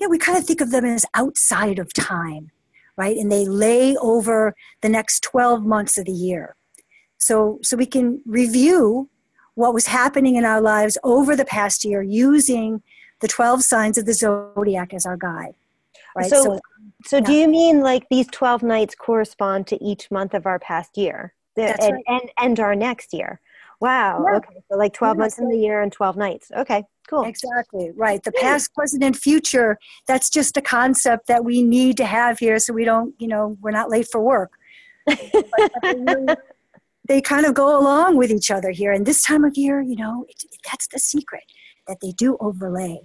yeah, 0.00 0.08
we 0.08 0.18
kind 0.18 0.38
of 0.38 0.44
think 0.44 0.60
of 0.60 0.70
them 0.70 0.84
as 0.84 1.04
outside 1.14 1.78
of 1.78 1.92
time, 1.92 2.50
right? 2.98 3.16
And 3.16 3.30
they 3.30 3.46
lay 3.46 3.96
over 3.96 4.54
the 4.82 4.88
next 4.88 5.22
12 5.22 5.64
months 5.64 5.96
of 5.96 6.04
the 6.04 6.12
year. 6.12 6.56
So, 7.16 7.60
so 7.62 7.76
we 7.76 7.86
can 7.86 8.20
review 8.26 9.08
what 9.54 9.72
was 9.72 9.86
happening 9.86 10.34
in 10.36 10.44
our 10.44 10.60
lives 10.60 10.98
over 11.04 11.36
the 11.36 11.44
past 11.44 11.84
year 11.84 12.02
using 12.02 12.82
the 13.20 13.28
12 13.28 13.62
signs 13.62 13.98
of 13.98 14.04
the 14.04 14.12
zodiac 14.12 14.92
as 14.92 15.06
our 15.06 15.16
guide. 15.16 15.54
Right? 16.16 16.28
So, 16.28 16.42
so, 16.42 16.60
so 17.04 17.16
yeah. 17.18 17.22
do 17.22 17.32
you 17.32 17.48
mean 17.48 17.80
like 17.80 18.06
these 18.10 18.26
12 18.32 18.64
nights 18.64 18.94
correspond 18.96 19.68
to 19.68 19.82
each 19.82 20.10
month 20.10 20.34
of 20.34 20.46
our 20.46 20.58
past 20.58 20.98
year 20.98 21.34
That's 21.54 21.84
and, 21.84 21.94
right. 21.94 22.04
and, 22.08 22.30
and 22.36 22.60
our 22.60 22.74
next 22.74 23.14
year? 23.14 23.40
Wow. 23.80 24.24
Yeah. 24.28 24.36
Okay. 24.38 24.54
So 24.70 24.76
like 24.76 24.92
12 24.92 25.16
yeah, 25.16 25.20
months 25.20 25.38
in 25.38 25.48
the 25.48 25.58
year 25.58 25.82
and 25.82 25.92
12 25.92 26.16
nights. 26.16 26.50
Okay. 26.56 26.84
Cool. 27.08 27.24
Exactly. 27.24 27.90
Right. 27.96 28.22
The 28.22 28.32
past, 28.32 28.74
present, 28.74 29.02
and 29.02 29.16
future, 29.16 29.78
that's 30.06 30.28
just 30.28 30.56
a 30.58 30.60
concept 30.60 31.26
that 31.28 31.44
we 31.44 31.62
need 31.62 31.96
to 31.96 32.04
have 32.04 32.38
here 32.38 32.58
so 32.58 32.74
we 32.74 32.84
don't, 32.84 33.14
you 33.18 33.28
know, 33.28 33.56
we're 33.62 33.70
not 33.70 33.88
late 33.88 34.08
for 34.10 34.20
work. 34.20 34.52
they 37.08 37.22
kind 37.22 37.46
of 37.46 37.54
go 37.54 37.78
along 37.78 38.16
with 38.16 38.30
each 38.30 38.50
other 38.50 38.70
here. 38.70 38.92
And 38.92 39.06
this 39.06 39.24
time 39.24 39.44
of 39.44 39.56
year, 39.56 39.80
you 39.80 39.96
know, 39.96 40.26
it, 40.28 40.44
that's 40.70 40.86
the 40.88 40.98
secret 40.98 41.44
that 41.86 42.00
they 42.02 42.12
do 42.12 42.36
overlay, 42.40 43.00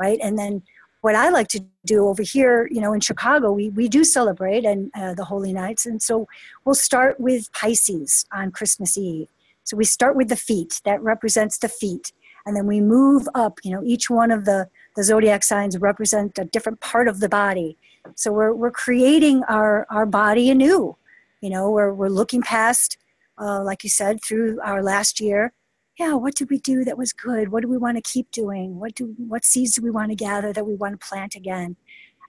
right? 0.00 0.18
And 0.20 0.36
then 0.36 0.62
what 1.02 1.14
I 1.14 1.28
like 1.28 1.46
to 1.48 1.62
do 1.84 2.08
over 2.08 2.22
here, 2.22 2.68
you 2.72 2.80
know, 2.80 2.92
in 2.92 3.00
Chicago, 3.00 3.52
we, 3.52 3.68
we 3.68 3.88
do 3.88 4.02
celebrate 4.02 4.64
and 4.64 4.90
uh, 4.96 5.14
the 5.14 5.26
Holy 5.26 5.52
Nights. 5.52 5.86
And 5.86 6.02
so 6.02 6.26
we'll 6.64 6.74
start 6.74 7.20
with 7.20 7.52
Pisces 7.52 8.24
on 8.32 8.50
Christmas 8.50 8.98
Eve. 8.98 9.28
So 9.62 9.76
we 9.76 9.84
start 9.84 10.16
with 10.16 10.28
the 10.28 10.36
feet, 10.36 10.80
that 10.84 11.00
represents 11.02 11.58
the 11.58 11.68
feet. 11.68 12.12
And 12.46 12.56
then 12.56 12.66
we 12.66 12.80
move 12.80 13.26
up, 13.34 13.58
you 13.64 13.70
know, 13.70 13.82
each 13.84 14.10
one 14.10 14.30
of 14.30 14.44
the, 14.44 14.68
the 14.96 15.04
zodiac 15.04 15.42
signs 15.42 15.78
represent 15.78 16.38
a 16.38 16.44
different 16.44 16.80
part 16.80 17.08
of 17.08 17.20
the 17.20 17.28
body. 17.28 17.78
So 18.16 18.32
we're, 18.32 18.52
we're 18.52 18.70
creating 18.70 19.42
our, 19.44 19.86
our 19.90 20.04
body 20.04 20.50
anew. 20.50 20.96
You 21.40 21.50
know, 21.50 21.70
we're, 21.70 21.92
we're 21.92 22.08
looking 22.08 22.42
past, 22.42 22.98
uh, 23.38 23.62
like 23.62 23.82
you 23.82 23.90
said, 23.90 24.22
through 24.22 24.60
our 24.62 24.82
last 24.82 25.20
year 25.20 25.52
yeah, 25.98 26.14
what 26.14 26.34
did 26.34 26.50
we 26.50 26.58
do 26.58 26.84
that 26.84 26.98
was 26.98 27.12
good? 27.12 27.50
What 27.50 27.62
do 27.62 27.68
we 27.68 27.78
want 27.78 27.96
to 27.96 28.02
keep 28.02 28.30
doing? 28.32 28.78
What 28.80 28.94
do 28.94 29.14
what 29.16 29.44
seeds 29.44 29.76
do 29.76 29.82
we 29.82 29.90
want 29.90 30.10
to 30.10 30.16
gather 30.16 30.52
that 30.52 30.66
we 30.66 30.74
want 30.74 31.00
to 31.00 31.06
plant 31.06 31.34
again? 31.34 31.76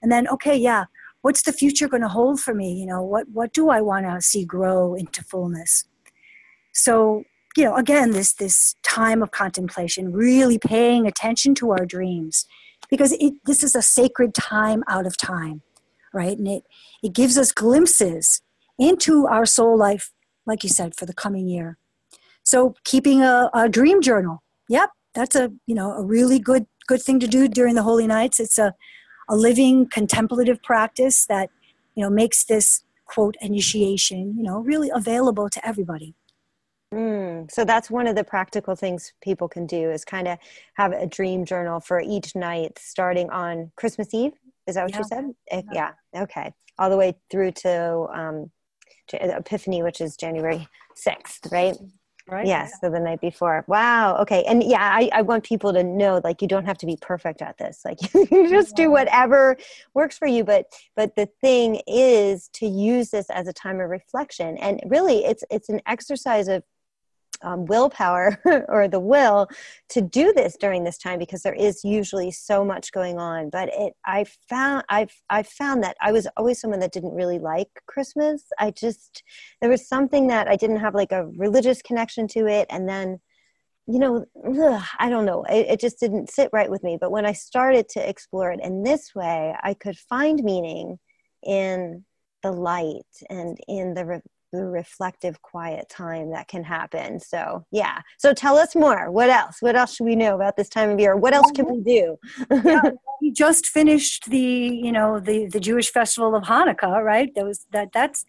And 0.01 0.11
then, 0.11 0.27
okay, 0.27 0.55
yeah, 0.55 0.85
what's 1.21 1.41
the 1.41 1.53
future 1.53 1.87
going 1.87 2.03
to 2.03 2.07
hold 2.07 2.39
for 2.39 2.53
me? 2.53 2.73
You 2.73 2.85
know, 2.85 3.01
what 3.01 3.27
what 3.29 3.53
do 3.53 3.69
I 3.69 3.81
want 3.81 4.05
to 4.05 4.21
see 4.21 4.45
grow 4.45 4.93
into 4.93 5.23
fullness? 5.23 5.85
So, 6.73 7.23
you 7.55 7.63
know, 7.63 7.75
again, 7.75 8.11
this 8.11 8.33
this 8.33 8.75
time 8.83 9.23
of 9.23 9.31
contemplation, 9.31 10.11
really 10.11 10.57
paying 10.57 11.07
attention 11.07 11.55
to 11.55 11.71
our 11.71 11.85
dreams, 11.85 12.45
because 12.89 13.13
it, 13.13 13.33
this 13.45 13.63
is 13.63 13.75
a 13.75 13.81
sacred 13.81 14.33
time 14.33 14.83
out 14.87 15.05
of 15.05 15.17
time, 15.17 15.61
right? 16.13 16.37
And 16.37 16.47
it 16.47 16.63
it 17.01 17.13
gives 17.13 17.37
us 17.37 17.51
glimpses 17.51 18.41
into 18.77 19.25
our 19.27 19.45
soul 19.45 19.77
life, 19.77 20.11
like 20.45 20.63
you 20.63 20.69
said, 20.69 20.95
for 20.95 21.05
the 21.05 21.13
coming 21.13 21.47
year. 21.47 21.77
So 22.43 22.75
keeping 22.83 23.21
a, 23.21 23.49
a 23.53 23.69
dream 23.69 24.01
journal, 24.01 24.43
yep, 24.67 24.89
that's 25.13 25.35
a 25.35 25.51
you 25.65 25.75
know 25.75 25.91
a 25.93 26.03
really 26.03 26.39
good 26.39 26.67
good 26.87 27.01
thing 27.01 27.19
to 27.19 27.27
do 27.27 27.47
during 27.47 27.75
the 27.75 27.83
holy 27.83 28.07
nights. 28.07 28.39
It's 28.39 28.57
a 28.57 28.73
a 29.29 29.35
living 29.35 29.87
contemplative 29.87 30.61
practice 30.61 31.25
that 31.27 31.49
you 31.95 32.03
know 32.03 32.09
makes 32.09 32.43
this 32.43 32.83
quote 33.05 33.35
initiation 33.39 34.35
you 34.35 34.43
know 34.43 34.59
really 34.59 34.89
available 34.93 35.49
to 35.49 35.65
everybody. 35.67 36.15
Mm, 36.95 37.51
so 37.51 37.65
that's 37.65 37.91
one 37.91 38.07
of 38.07 38.15
the 38.15 38.23
practical 38.23 38.73
things 38.75 39.11
people 39.21 39.49
can 39.49 39.67
do 39.67 39.91
is 39.91 40.05
kind 40.05 40.29
of 40.29 40.37
have 40.75 40.93
a 40.93 41.05
dream 41.05 41.43
journal 41.43 41.81
for 41.81 41.99
each 41.99 42.35
night 42.35 42.79
starting 42.79 43.29
on 43.31 43.71
Christmas 43.75 44.13
Eve. 44.13 44.31
Is 44.65 44.75
that 44.75 44.83
what 44.83 44.91
yeah. 44.91 44.97
you 44.99 45.03
said? 45.03 45.25
Eh, 45.51 45.61
yeah. 45.73 45.91
yeah. 46.13 46.23
Okay. 46.23 46.53
All 46.79 46.89
the 46.89 46.97
way 46.97 47.15
through 47.29 47.51
to 47.51 48.07
um, 48.13 48.49
Epiphany, 49.11 49.83
which 49.83 49.99
is 49.99 50.15
January 50.15 50.67
6th, 50.95 51.51
right? 51.51 51.75
right? 52.29 52.47
Yes, 52.47 52.71
yeah. 52.71 52.87
so 52.87 52.93
the 52.93 52.99
night 52.99 53.19
before. 53.19 53.65
Wow. 53.67 54.17
Okay. 54.21 54.43
And 54.43 54.63
yeah, 54.63 54.81
I, 54.81 55.09
I 55.13 55.21
want 55.21 55.43
people 55.43 55.73
to 55.73 55.83
know 55.83 56.21
like 56.23 56.41
you 56.41 56.47
don't 56.47 56.65
have 56.65 56.77
to 56.79 56.85
be 56.85 56.97
perfect 57.01 57.41
at 57.41 57.57
this. 57.57 57.81
Like 57.83 57.97
you 58.31 58.49
just 58.49 58.75
do 58.75 58.89
whatever 58.89 59.57
works 59.93 60.17
for 60.17 60.27
you. 60.27 60.43
But 60.43 60.67
but 60.95 61.15
the 61.15 61.27
thing 61.41 61.81
is 61.87 62.49
to 62.53 62.65
use 62.65 63.09
this 63.09 63.29
as 63.29 63.47
a 63.47 63.53
time 63.53 63.79
of 63.79 63.89
reflection. 63.89 64.57
And 64.57 64.81
really 64.87 65.25
it's 65.25 65.43
it's 65.51 65.69
an 65.69 65.81
exercise 65.85 66.47
of 66.47 66.63
um, 67.41 67.65
willpower 67.65 68.39
or 68.67 68.87
the 68.87 68.99
will 68.99 69.47
to 69.89 70.01
do 70.01 70.33
this 70.33 70.57
during 70.57 70.83
this 70.83 70.97
time 70.97 71.19
because 71.19 71.41
there 71.41 71.53
is 71.53 71.83
usually 71.83 72.31
so 72.31 72.63
much 72.63 72.91
going 72.91 73.17
on. 73.19 73.49
But 73.49 73.69
it 73.73 73.93
i 74.05 74.25
found 74.49 74.83
i've 74.89 75.13
i 75.29 75.43
found 75.43 75.83
that 75.83 75.97
i 76.01 76.11
was 76.11 76.27
always 76.37 76.59
someone 76.59 76.79
that 76.79 76.91
didn't 76.91 77.15
really 77.15 77.39
like 77.39 77.69
christmas. 77.87 78.43
I 78.59 78.71
just 78.71 79.23
there 79.61 79.69
was 79.69 79.87
something 79.87 80.27
that 80.27 80.47
i 80.47 80.55
didn't 80.55 80.79
have 80.79 80.95
like 80.95 81.11
a 81.11 81.27
religious 81.37 81.81
connection 81.81 82.27
to 82.29 82.47
it. 82.47 82.67
And 82.69 82.87
then 82.87 83.19
you 83.87 83.99
know 83.99 84.25
ugh, 84.45 84.83
i 84.99 85.09
don't 85.09 85.25
know. 85.25 85.43
It, 85.43 85.67
it 85.67 85.79
just 85.79 85.99
didn't 85.99 86.29
sit 86.29 86.49
right 86.53 86.69
with 86.69 86.83
me. 86.83 86.97
But 86.99 87.11
when 87.11 87.25
i 87.25 87.33
started 87.33 87.89
to 87.89 88.09
explore 88.09 88.51
it 88.51 88.59
in 88.63 88.83
this 88.83 89.13
way 89.15 89.55
i 89.63 89.73
could 89.73 89.97
find 89.97 90.43
meaning 90.43 90.99
in 91.43 92.03
the 92.43 92.51
light 92.51 93.01
and 93.29 93.57
in 93.67 93.93
the 93.95 94.21
the 94.55 94.65
reflective 94.65 95.41
quiet 95.41 95.89
time 95.89 96.31
that 96.31 96.47
can 96.47 96.63
happen. 96.63 97.19
So 97.19 97.65
yeah. 97.71 97.99
So 98.17 98.33
tell 98.33 98.57
us 98.57 98.75
more. 98.75 99.11
What 99.11 99.29
else? 99.29 99.57
What 99.59 99.75
else 99.75 99.95
should 99.95 100.05
we 100.05 100.15
know 100.15 100.35
about 100.35 100.57
this 100.57 100.69
time 100.69 100.89
of 100.89 100.99
year? 100.99 101.15
What 101.15 101.33
else 101.33 101.51
can 101.51 101.69
we 101.69 101.81
do? 101.81 102.17
Yeah, 102.49 102.81
we 103.21 103.31
just 103.31 103.67
finished 103.67 104.29
the 104.29 104.39
you 104.39 104.91
know 104.91 105.19
the 105.19 105.45
the 105.47 105.59
jewish 105.59 105.91
festival 105.91 106.35
of 106.35 106.43
hanukkah 106.43 107.03
right? 107.03 107.33
That 107.35 107.45
was 107.45 107.65
that 107.71 107.91
that's 107.93 108.25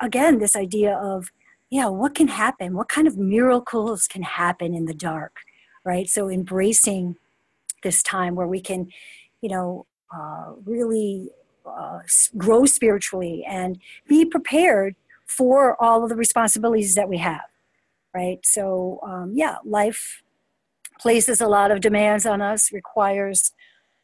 again 0.00 0.38
this 0.38 0.56
idea 0.56 0.96
of 0.96 1.28
yeah 1.70 1.86
what 1.86 2.14
can 2.14 2.28
happen? 2.28 2.74
What 2.74 2.88
kind 2.88 3.06
of 3.06 3.16
miracles 3.16 4.06
can 4.06 4.22
happen 4.22 4.74
in 4.74 4.86
the 4.86 4.94
dark 4.94 5.38
right? 5.84 6.08
So 6.08 6.30
embracing 6.30 7.16
this 7.82 8.02
time 8.02 8.34
where 8.34 8.48
we 8.48 8.60
can 8.60 8.88
you 9.42 9.48
know 9.50 9.86
uh, 10.14 10.52
really 10.64 11.30
uh, 11.66 12.00
grow 12.36 12.66
spiritually 12.66 13.44
and 13.48 13.78
be 14.08 14.24
prepared 14.24 14.94
for 15.26 15.82
all 15.82 16.02
of 16.02 16.10
the 16.10 16.16
responsibilities 16.16 16.94
that 16.94 17.08
we 17.08 17.18
have, 17.18 17.46
right? 18.14 18.38
So, 18.44 19.00
um, 19.02 19.32
yeah, 19.34 19.56
life 19.64 20.22
places 21.00 21.40
a 21.40 21.48
lot 21.48 21.70
of 21.70 21.80
demands 21.80 22.26
on 22.26 22.40
us, 22.40 22.72
requires 22.72 23.52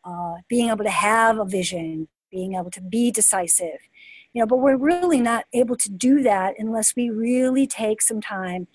uh, 0.04 0.34
being 0.48 0.70
able 0.70 0.84
to 0.84 0.90
have 0.90 1.38
a 1.38 1.44
vision, 1.44 2.08
being 2.30 2.54
able 2.54 2.70
to 2.70 2.80
be 2.80 3.10
decisive, 3.10 3.78
you 4.32 4.40
know, 4.40 4.46
but 4.46 4.58
we're 4.58 4.76
really 4.76 5.20
not 5.20 5.44
able 5.52 5.76
to 5.76 5.90
do 5.90 6.22
that 6.22 6.54
unless 6.58 6.94
we 6.96 7.10
really 7.10 7.66
take 7.66 8.00
some 8.00 8.20
time, 8.20 8.66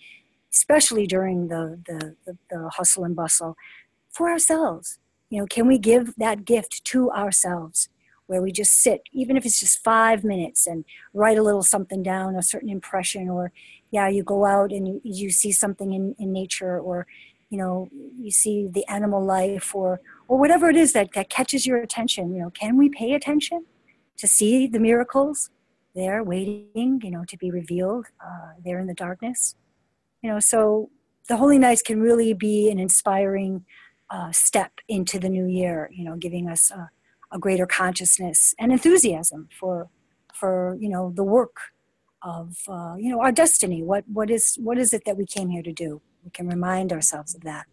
especially 0.54 1.08
during 1.08 1.48
the, 1.48 1.82
the, 1.86 2.16
the, 2.26 2.38
the 2.50 2.70
hustle 2.70 3.04
and 3.04 3.16
bustle, 3.16 3.56
for 4.10 4.30
ourselves. 4.30 5.00
You 5.30 5.40
know, 5.40 5.48
can 5.48 5.68
we 5.68 5.78
give 5.78 6.14
that 6.18 6.46
gift 6.46 6.84
to 6.86 7.12
ourselves? 7.12 7.90
Where 8.28 8.42
we 8.42 8.52
just 8.52 8.82
sit, 8.82 9.02
even 9.12 9.38
if 9.38 9.46
it's 9.46 9.60
just 9.60 9.84
five 9.84 10.24
minutes, 10.24 10.66
and 10.68 10.86
write 11.14 11.38
a 11.38 11.44
little 11.44 11.64
something 11.64 12.02
down, 12.02 12.36
a 12.36 12.42
certain 12.42 12.70
impression, 12.70 13.30
or 13.30 13.52
yeah, 13.92 14.08
you 14.08 14.24
go 14.24 14.46
out 14.46 14.72
and 14.72 14.88
you, 14.88 15.02
you 15.04 15.30
see 15.30 15.52
something 15.52 15.94
in, 15.94 16.16
in 16.18 16.34
nature, 16.34 16.80
or 16.80 17.08
you 17.50 17.58
know, 17.58 17.88
you 18.20 18.32
see 18.32 18.68
the 18.68 18.86
animal 18.88 19.24
life, 19.24 19.76
or 19.76 20.02
or 20.28 20.40
whatever 20.40 20.70
it 20.70 20.76
is 20.76 20.94
that, 20.94 21.14
that 21.14 21.30
catches 21.30 21.66
your 21.66 21.78
attention. 21.78 22.34
You 22.34 22.42
know, 22.42 22.50
can 22.50 22.78
we 22.78 22.90
pay 22.90 23.14
attention 23.14 23.66
to 24.18 24.28
see 24.28 24.68
the 24.68 24.80
miracles 24.80 25.52
there 25.94 26.24
waiting, 26.24 27.00
you 27.04 27.12
know, 27.12 27.24
to 27.26 27.38
be 27.38 27.52
revealed 27.52 28.08
uh, 28.20 28.54
there 28.64 28.80
in 28.80 28.88
the 28.88 28.94
darkness? 28.94 29.56
You 30.24 30.32
know, 30.32 30.40
so 30.40 30.90
the 31.30 31.38
Holy 31.38 31.60
Nights 31.60 31.84
can 31.84 32.02
really 32.02 32.34
be 32.34 32.70
an 32.72 32.80
inspiring 32.80 33.66
uh, 34.10 34.32
step 34.32 34.72
into 34.88 35.20
the 35.20 35.30
new 35.30 35.46
year. 35.46 35.90
You 35.94 36.06
know, 36.06 36.16
giving 36.16 36.50
us 36.50 36.72
a, 36.72 36.90
a 37.32 37.40
greater 37.40 37.66
consciousness 37.66 38.54
and 38.60 38.72
enthusiasm 38.72 39.50
for 39.60 39.90
for 40.34 40.78
you 40.80 40.90
know 40.90 41.12
the 41.16 41.24
work 41.24 41.58
of 42.22 42.58
uh, 42.68 42.96
you 42.98 43.10
know 43.10 43.22
our 43.22 43.32
destiny. 43.32 43.84
What 43.84 44.04
what 44.08 44.30
is 44.30 44.58
what 44.62 44.78
is 44.78 44.94
it 44.94 45.06
that 45.06 45.18
we 45.18 45.26
came 45.26 45.50
here 45.50 45.64
to 45.64 45.74
do? 45.74 46.02
We 46.24 46.32
can 46.32 46.48
remind 46.48 46.92
ourselves 46.92 47.36
of 47.36 47.42
that 47.42 47.66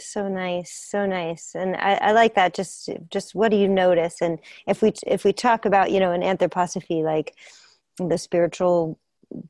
so 0.00 0.28
nice 0.28 0.72
so 0.72 1.06
nice 1.06 1.54
and 1.54 1.76
I, 1.76 1.94
I, 1.94 2.12
like 2.12 2.34
that 2.34 2.54
just 2.54 2.88
just 3.10 3.34
what 3.34 3.50
do 3.50 3.56
you 3.56 3.68
notice 3.68 4.20
and 4.20 4.38
if 4.66 4.82
we 4.82 4.92
if 5.06 5.24
we 5.24 5.32
talk 5.32 5.64
about 5.64 5.90
you 5.90 6.00
know 6.00 6.12
an 6.12 6.22
anthroposophy 6.22 7.02
like 7.02 7.34
the 7.98 8.18
spiritual 8.18 8.98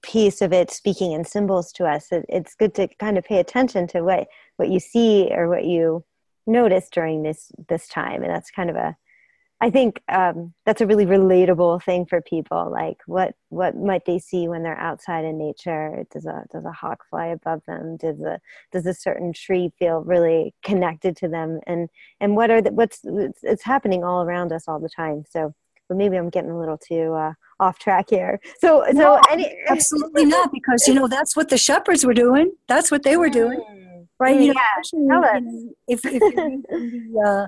piece 0.03 0.43
of 0.43 0.53
it 0.53 0.71
speaking 0.71 1.12
in 1.12 1.25
symbols 1.25 1.73
to 1.73 1.85
us 1.85 2.12
it, 2.12 2.27
it's 2.29 2.55
good 2.55 2.75
to 2.75 2.88
kind 2.99 3.16
of 3.16 3.25
pay 3.25 3.38
attention 3.38 3.87
to 3.88 4.03
what 4.03 4.29
what 4.57 4.69
you 4.69 4.81
see 4.81 5.29
or 5.31 5.49
what 5.49 5.64
you 5.64 6.05
notice 6.47 6.88
during 6.90 7.23
this 7.23 7.53
this 7.69 7.88
time 7.88 8.23
and 8.23 8.31
that's 8.31 8.51
kind 8.51 8.71
of 8.71 8.77
a 8.77 8.97
I 9.62 9.68
think 9.68 10.03
um, 10.09 10.55
that's 10.64 10.81
a 10.81 10.87
really 10.87 11.05
relatable 11.05 11.83
thing 11.83 12.07
for 12.07 12.23
people. 12.23 12.70
Like, 12.70 12.96
what 13.07 13.35
what 13.51 13.77
might 13.77 14.07
they 14.07 14.18
see 14.18 14.49
when 14.49 14.62
they're 14.62 14.79
outside 14.79 15.25
in 15.27 15.37
nature? 15.37 16.05
Does 16.11 16.25
a 16.25 16.44
does 16.51 16.64
a 16.64 16.73
hawk 16.73 17.05
fly 17.11 17.27
above 17.27 17.61
them? 17.66 17.99
Does 17.99 18.20
a 18.23 18.40
does 18.73 18.87
a 18.87 18.94
certain 18.94 19.35
tree 19.35 19.70
feel 19.79 20.01
really 20.01 20.55
connected 20.62 21.14
to 21.18 21.29
them? 21.29 21.61
And 21.66 21.90
and 22.20 22.37
what 22.37 22.51
are 22.51 22.62
the, 22.62 22.73
what's 22.73 23.01
it's, 23.05 23.40
it's 23.42 23.62
happening 23.62 24.03
all 24.03 24.23
around 24.23 24.51
us 24.51 24.64
all 24.66 24.81
the 24.81 24.88
time. 24.88 25.25
So, 25.29 25.55
but 25.88 25.99
maybe 25.99 26.16
I'm 26.16 26.31
getting 26.31 26.51
a 26.51 26.59
little 26.59 26.79
too 26.79 27.12
uh, 27.12 27.35
off 27.59 27.79
track 27.79 28.07
here. 28.09 28.40
So 28.61 28.85
so 28.87 28.92
no, 28.92 29.20
any, 29.31 29.55
absolutely 29.68 30.25
not 30.25 30.53
because 30.53 30.88
you 30.88 30.94
know 30.94 31.07
that's 31.07 31.37
what 31.37 31.51
the 31.51 31.59
shepherds 31.59 32.07
were 32.07 32.14
doing. 32.14 32.53
That's 32.66 32.90
what 32.90 33.03
they 33.03 33.18
were 33.18 33.29
doing, 33.29 33.61
mm. 33.61 34.07
right? 34.18 34.40
You 34.40 34.55
know, 34.55 35.23
yeah, 35.23 35.40
if 35.87 36.01
if, 36.05 36.23
if 36.23 37.27
uh, 37.27 37.46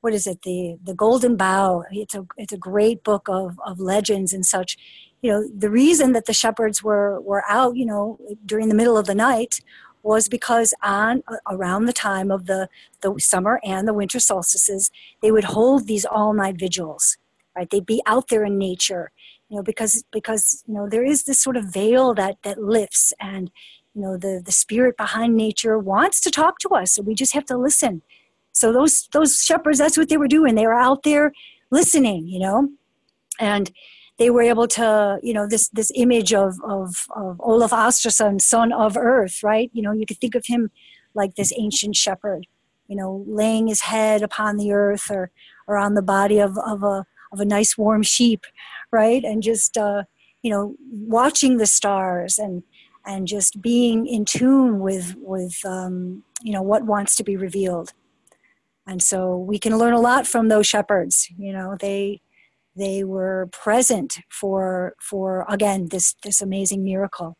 what 0.00 0.14
is 0.14 0.26
it? 0.26 0.42
The 0.42 0.76
the 0.82 0.94
golden 0.94 1.36
bough. 1.36 1.84
It's 1.90 2.14
a 2.14 2.26
it's 2.36 2.52
a 2.52 2.58
great 2.58 3.04
book 3.04 3.28
of 3.28 3.58
of 3.66 3.80
legends 3.80 4.32
and 4.32 4.44
such. 4.44 4.76
You 5.22 5.30
know 5.30 5.48
the 5.54 5.70
reason 5.70 6.12
that 6.12 6.26
the 6.26 6.32
shepherds 6.32 6.82
were 6.82 7.20
were 7.20 7.44
out 7.48 7.76
you 7.76 7.86
know 7.86 8.18
during 8.46 8.68
the 8.68 8.74
middle 8.74 8.96
of 8.96 9.06
the 9.06 9.14
night 9.14 9.60
was 10.02 10.28
because 10.28 10.72
on 10.82 11.22
around 11.46 11.84
the 11.84 11.92
time 11.92 12.30
of 12.30 12.46
the 12.46 12.68
the 13.02 13.14
summer 13.18 13.60
and 13.62 13.86
the 13.86 13.92
winter 13.92 14.18
solstices 14.18 14.90
they 15.20 15.30
would 15.30 15.44
hold 15.44 15.86
these 15.86 16.06
all 16.06 16.32
night 16.32 16.58
vigils 16.58 17.18
right? 17.54 17.68
They'd 17.68 17.84
be 17.84 18.00
out 18.06 18.28
there 18.28 18.44
in 18.44 18.56
nature 18.56 19.10
you 19.50 19.56
know 19.56 19.62
because 19.62 20.04
because 20.10 20.64
you 20.66 20.72
know 20.72 20.88
there 20.88 21.04
is 21.04 21.24
this 21.24 21.38
sort 21.38 21.58
of 21.58 21.64
veil 21.64 22.14
that 22.14 22.38
that 22.42 22.62
lifts 22.62 23.12
and 23.20 23.50
you 23.94 24.00
know 24.00 24.16
the 24.16 24.40
the 24.42 24.52
spirit 24.52 24.96
behind 24.96 25.36
nature 25.36 25.78
wants 25.78 26.20
to 26.22 26.30
talk 26.30 26.58
to 26.60 26.70
us. 26.70 26.92
So 26.92 27.02
we 27.02 27.14
just 27.14 27.34
have 27.34 27.44
to 27.46 27.58
listen 27.58 28.02
so 28.52 28.72
those 28.72 29.08
those 29.12 29.36
shepherds, 29.38 29.78
that's 29.78 29.96
what 29.96 30.08
they 30.08 30.16
were 30.16 30.28
doing. 30.28 30.54
They 30.54 30.66
were 30.66 30.74
out 30.74 31.02
there 31.02 31.32
listening, 31.70 32.26
you 32.28 32.40
know, 32.40 32.68
and 33.38 33.70
they 34.18 34.30
were 34.30 34.42
able 34.42 34.68
to, 34.68 35.18
you 35.22 35.32
know, 35.32 35.46
this 35.46 35.68
this 35.68 35.90
image 35.94 36.34
of 36.34 36.56
of, 36.64 37.06
of 37.16 37.40
Olaf 37.40 37.70
Åsteson, 37.70 38.40
son 38.40 38.72
of 38.72 38.96
earth, 38.96 39.42
right? 39.42 39.70
You 39.72 39.82
know, 39.82 39.92
you 39.92 40.06
could 40.06 40.18
think 40.18 40.34
of 40.34 40.46
him 40.46 40.70
like 41.14 41.34
this 41.34 41.52
ancient 41.56 41.96
shepherd, 41.96 42.46
you 42.86 42.96
know, 42.96 43.24
laying 43.26 43.68
his 43.68 43.82
head 43.82 44.22
upon 44.22 44.56
the 44.56 44.72
earth 44.72 45.10
or 45.10 45.30
or 45.66 45.76
on 45.76 45.94
the 45.94 46.02
body 46.02 46.38
of, 46.38 46.58
of 46.58 46.82
a 46.82 47.06
of 47.32 47.40
a 47.40 47.44
nice 47.44 47.78
warm 47.78 48.02
sheep, 48.02 48.44
right? 48.90 49.22
And 49.24 49.42
just 49.42 49.78
uh, 49.78 50.02
you 50.42 50.50
know, 50.50 50.74
watching 50.90 51.56
the 51.56 51.66
stars 51.66 52.38
and 52.38 52.62
and 53.06 53.26
just 53.26 53.62
being 53.62 54.06
in 54.06 54.24
tune 54.24 54.80
with 54.80 55.14
with 55.18 55.64
um, 55.64 56.24
you 56.42 56.52
know 56.52 56.62
what 56.62 56.84
wants 56.84 57.16
to 57.16 57.24
be 57.24 57.36
revealed 57.36 57.92
and 58.86 59.02
so 59.02 59.36
we 59.36 59.58
can 59.58 59.78
learn 59.78 59.92
a 59.92 60.00
lot 60.00 60.26
from 60.26 60.48
those 60.48 60.66
shepherds 60.66 61.28
you 61.36 61.52
know 61.52 61.76
they 61.80 62.20
they 62.76 63.04
were 63.04 63.48
present 63.52 64.18
for 64.30 64.94
for 65.00 65.44
again 65.48 65.88
this 65.90 66.14
this 66.22 66.40
amazing 66.40 66.84
miracle 66.84 67.36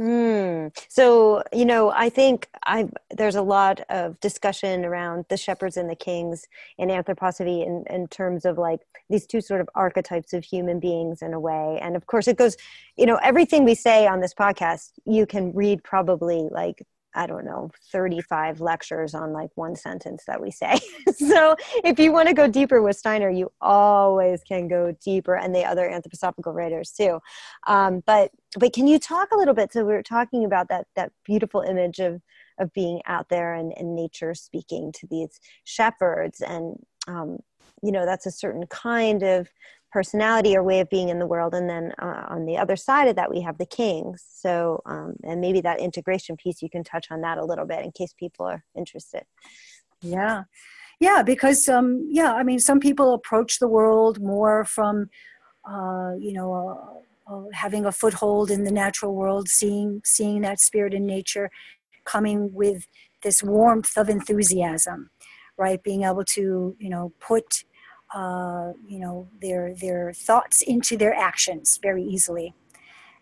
Mm. 0.00 0.76
So, 0.90 1.42
you 1.54 1.64
know, 1.64 1.90
I 1.90 2.10
think 2.10 2.48
I 2.66 2.88
there's 3.16 3.34
a 3.34 3.42
lot 3.42 3.80
of 3.88 4.20
discussion 4.20 4.84
around 4.84 5.24
the 5.30 5.38
shepherds 5.38 5.78
and 5.78 5.88
the 5.88 5.96
kings 5.96 6.46
in 6.76 6.90
anthroposophy 6.90 7.66
in, 7.66 7.84
in 7.88 8.06
terms 8.08 8.44
of 8.44 8.58
like 8.58 8.80
these 9.08 9.26
two 9.26 9.40
sort 9.40 9.62
of 9.62 9.70
archetypes 9.74 10.34
of 10.34 10.44
human 10.44 10.80
beings 10.80 11.22
in 11.22 11.32
a 11.32 11.40
way. 11.40 11.78
And 11.80 11.96
of 11.96 12.06
course, 12.06 12.28
it 12.28 12.36
goes, 12.36 12.58
you 12.98 13.06
know, 13.06 13.16
everything 13.22 13.64
we 13.64 13.74
say 13.74 14.06
on 14.06 14.20
this 14.20 14.34
podcast, 14.34 14.92
you 15.06 15.24
can 15.24 15.54
read 15.54 15.82
probably 15.82 16.48
like 16.50 16.86
I 17.16 17.26
don't 17.26 17.46
know, 17.46 17.70
35 17.92 18.60
lectures 18.60 19.14
on 19.14 19.32
like 19.32 19.50
one 19.54 19.74
sentence 19.74 20.24
that 20.26 20.40
we 20.40 20.50
say. 20.50 20.78
so 21.16 21.56
if 21.82 21.98
you 21.98 22.12
want 22.12 22.28
to 22.28 22.34
go 22.34 22.46
deeper 22.46 22.82
with 22.82 22.96
Steiner, 22.96 23.30
you 23.30 23.50
always 23.60 24.42
can 24.44 24.68
go 24.68 24.94
deeper 25.02 25.34
and 25.34 25.54
the 25.54 25.64
other 25.64 25.88
anthroposophical 25.88 26.54
writers 26.54 26.92
too. 26.92 27.18
Um, 27.66 28.02
but, 28.06 28.30
but 28.58 28.74
can 28.74 28.86
you 28.86 28.98
talk 28.98 29.30
a 29.32 29.36
little 29.36 29.54
bit? 29.54 29.72
So 29.72 29.84
we 29.84 29.94
are 29.94 30.02
talking 30.02 30.44
about 30.44 30.68
that, 30.68 30.86
that 30.94 31.10
beautiful 31.24 31.62
image 31.62 31.98
of, 32.00 32.20
of 32.58 32.72
being 32.74 33.00
out 33.06 33.30
there 33.30 33.54
and, 33.54 33.72
and 33.76 33.96
nature 33.96 34.34
speaking 34.34 34.92
to 34.92 35.06
these 35.10 35.40
shepherds 35.64 36.42
and, 36.42 36.76
um, 37.08 37.38
you 37.82 37.92
know, 37.92 38.04
that's 38.06 38.26
a 38.26 38.30
certain 38.30 38.66
kind 38.66 39.22
of 39.22 39.48
personality 39.96 40.54
or 40.54 40.62
way 40.62 40.80
of 40.80 40.90
being 40.90 41.08
in 41.08 41.18
the 41.18 41.26
world 41.26 41.54
and 41.54 41.70
then 41.70 41.90
uh, 42.02 42.24
on 42.28 42.44
the 42.44 42.58
other 42.58 42.76
side 42.76 43.08
of 43.08 43.16
that 43.16 43.30
we 43.30 43.40
have 43.40 43.56
the 43.56 43.64
kings. 43.64 44.22
So 44.44 44.82
um, 44.84 45.14
and 45.24 45.40
maybe 45.40 45.62
that 45.62 45.80
integration 45.80 46.36
piece 46.36 46.60
you 46.60 46.68
can 46.68 46.84
touch 46.84 47.06
on 47.10 47.22
that 47.22 47.38
a 47.38 47.44
little 47.50 47.64
bit 47.64 47.82
in 47.82 47.92
case 47.92 48.12
people 48.12 48.44
are 48.44 48.62
interested. 48.76 49.22
Yeah. 50.02 50.42
Yeah 51.00 51.22
because 51.22 51.66
um, 51.68 51.88
yeah 52.10 52.32
i 52.40 52.42
mean 52.42 52.58
some 52.58 52.80
people 52.80 53.08
approach 53.14 53.58
the 53.58 53.72
world 53.78 54.20
more 54.20 54.64
from 54.76 55.08
uh, 55.72 56.12
you 56.26 56.32
know 56.36 56.48
uh, 56.62 57.32
uh, 57.32 57.44
having 57.64 57.84
a 57.86 57.92
foothold 58.00 58.50
in 58.50 58.64
the 58.64 58.76
natural 58.84 59.14
world 59.14 59.48
seeing 59.48 60.00
seeing 60.04 60.42
that 60.42 60.60
spirit 60.60 60.92
in 60.94 61.04
nature 61.06 61.48
coming 62.04 62.38
with 62.52 62.86
this 63.22 63.42
warmth 63.42 63.92
of 63.96 64.08
enthusiasm 64.08 65.10
right? 65.58 65.82
Being 65.82 66.04
able 66.04 66.24
to 66.24 66.76
you 66.78 66.90
know 66.90 67.12
put 67.20 67.64
uh, 68.20 68.72
you 68.92 68.98
know 68.98 69.28
their 69.42 69.74
their 69.74 70.12
thoughts 70.12 70.62
into 70.62 70.96
their 70.96 71.14
actions 71.14 71.78
very 71.82 72.04
easily. 72.14 72.54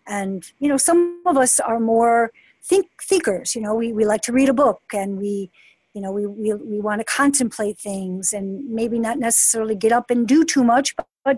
And 0.07 0.39
you 0.59 0.69
know 0.69 0.77
some 0.77 1.21
of 1.25 1.35
us 1.37 1.59
are 1.59 1.79
more 1.79 2.31
think 2.63 2.87
thinkers 3.09 3.53
you 3.55 3.61
know 3.61 3.75
we, 3.75 3.93
we 3.93 4.05
like 4.05 4.21
to 4.21 4.33
read 4.33 4.49
a 4.49 4.53
book 4.53 4.81
and 4.91 5.19
we 5.19 5.51
you 5.93 6.01
know 6.01 6.11
we, 6.11 6.25
we, 6.25 6.51
we 6.53 6.79
want 6.79 6.99
to 6.99 7.05
contemplate 7.05 7.77
things 7.77 8.33
and 8.33 8.47
maybe 8.79 8.97
not 8.97 9.19
necessarily 9.19 9.75
get 9.75 9.91
up 9.91 10.09
and 10.09 10.27
do 10.27 10.43
too 10.43 10.63
much 10.63 10.95
but 11.23 11.37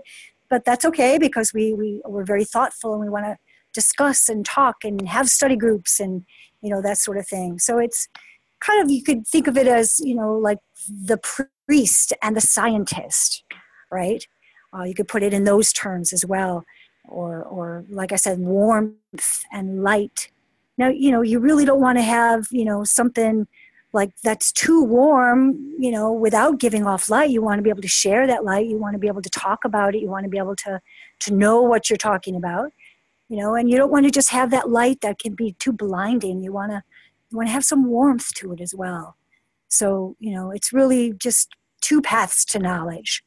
but, 0.50 0.64
that's 0.64 0.84
okay 0.86 1.18
because 1.18 1.52
we, 1.52 1.74
we 1.74 2.00
we're 2.06 2.24
very 2.24 2.44
thoughtful 2.44 2.94
and 2.94 3.02
we 3.02 3.10
want 3.10 3.26
to 3.26 3.36
discuss 3.74 4.28
and 4.28 4.44
talk 4.46 4.76
and 4.82 5.06
have 5.08 5.28
study 5.28 5.56
groups 5.56 6.00
and 6.00 6.24
you 6.62 6.70
know 6.70 6.80
that 6.82 6.98
sort 6.98 7.18
of 7.18 7.26
thing. 7.26 7.58
So 7.58 7.78
it's 7.78 8.08
kind 8.60 8.82
of 8.82 8.90
you 8.90 9.02
could 9.02 9.26
think 9.26 9.46
of 9.46 9.56
it 9.56 9.68
as 9.68 10.00
you 10.00 10.14
know 10.14 10.32
like 10.32 10.58
the 10.88 11.18
priest 11.68 12.14
and 12.22 12.34
the 12.34 12.40
scientist, 12.40 13.44
right? 13.92 14.26
Uh, 14.76 14.84
you 14.84 14.94
could 14.94 15.06
put 15.06 15.22
it 15.22 15.34
in 15.34 15.44
those 15.44 15.72
terms 15.72 16.12
as 16.12 16.24
well, 16.24 16.64
or 17.06 17.42
or 17.44 17.84
like 17.90 18.10
I 18.10 18.16
said, 18.16 18.38
warmth 18.38 19.44
and 19.52 19.82
light. 19.82 20.30
Now 20.78 20.88
you 20.88 21.10
know 21.10 21.20
you 21.20 21.38
really 21.38 21.64
don't 21.66 21.80
want 21.80 21.98
to 21.98 22.02
have 22.02 22.46
you 22.50 22.64
know 22.64 22.84
something 22.84 23.46
like 23.92 24.10
that's 24.22 24.52
too 24.52 24.84
warm 24.84 25.56
you 25.78 25.90
know 25.90 26.12
without 26.12 26.58
giving 26.58 26.86
off 26.86 27.10
light. 27.10 27.30
You 27.30 27.42
want 27.42 27.58
to 27.58 27.62
be 27.62 27.70
able 27.70 27.82
to 27.82 27.88
share 27.88 28.26
that 28.26 28.44
light. 28.44 28.66
You 28.66 28.78
want 28.78 28.94
to 28.94 28.98
be 28.98 29.08
able 29.08 29.22
to 29.22 29.30
talk 29.30 29.64
about 29.64 29.94
it. 29.94 30.00
You 30.00 30.08
want 30.08 30.24
to 30.24 30.30
be 30.30 30.38
able 30.38 30.56
to 30.56 30.80
to 31.20 31.34
know 31.34 31.60
what 31.62 31.90
you're 31.90 31.96
talking 31.98 32.34
about 32.36 32.72
you 33.28 33.36
know 33.36 33.54
and 33.54 33.70
you 33.70 33.76
don't 33.76 33.90
want 33.92 34.06
to 34.06 34.10
just 34.10 34.30
have 34.30 34.50
that 34.50 34.70
light 34.70 35.02
that 35.02 35.18
can 35.18 35.34
be 35.34 35.52
too 35.58 35.72
blinding. 35.72 36.42
You 36.42 36.52
want 36.52 36.72
to 36.72 36.82
you 37.30 37.36
want 37.36 37.48
to 37.48 37.52
have 37.52 37.64
some 37.64 37.86
warmth 37.86 38.32
to 38.34 38.52
it 38.52 38.60
as 38.60 38.74
well 38.74 39.17
so, 39.68 40.16
you 40.18 40.34
know, 40.34 40.50
it's 40.50 40.72
really 40.72 41.12
just 41.12 41.50
two 41.80 42.00
paths 42.00 42.44
to 42.46 42.58
knowledge. 42.58 43.22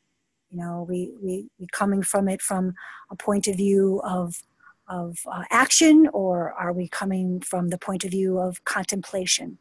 You 0.49 0.59
know, 0.59 0.85
we, 0.87 1.11
we, 1.21 1.47
we 1.59 1.67
coming 1.71 2.03
from 2.03 2.27
it 2.27 2.41
from 2.41 2.73
a 3.09 3.15
point 3.15 3.47
of 3.47 3.55
view 3.55 4.01
of, 4.03 4.43
of 4.87 5.19
uh, 5.31 5.43
action, 5.49 6.09
or 6.11 6.51
are 6.53 6.73
we 6.73 6.87
coming 6.87 7.39
from 7.39 7.69
the 7.69 7.77
point 7.77 8.03
of 8.03 8.11
view 8.11 8.37
of 8.39 8.63
contemplation? 8.65 9.57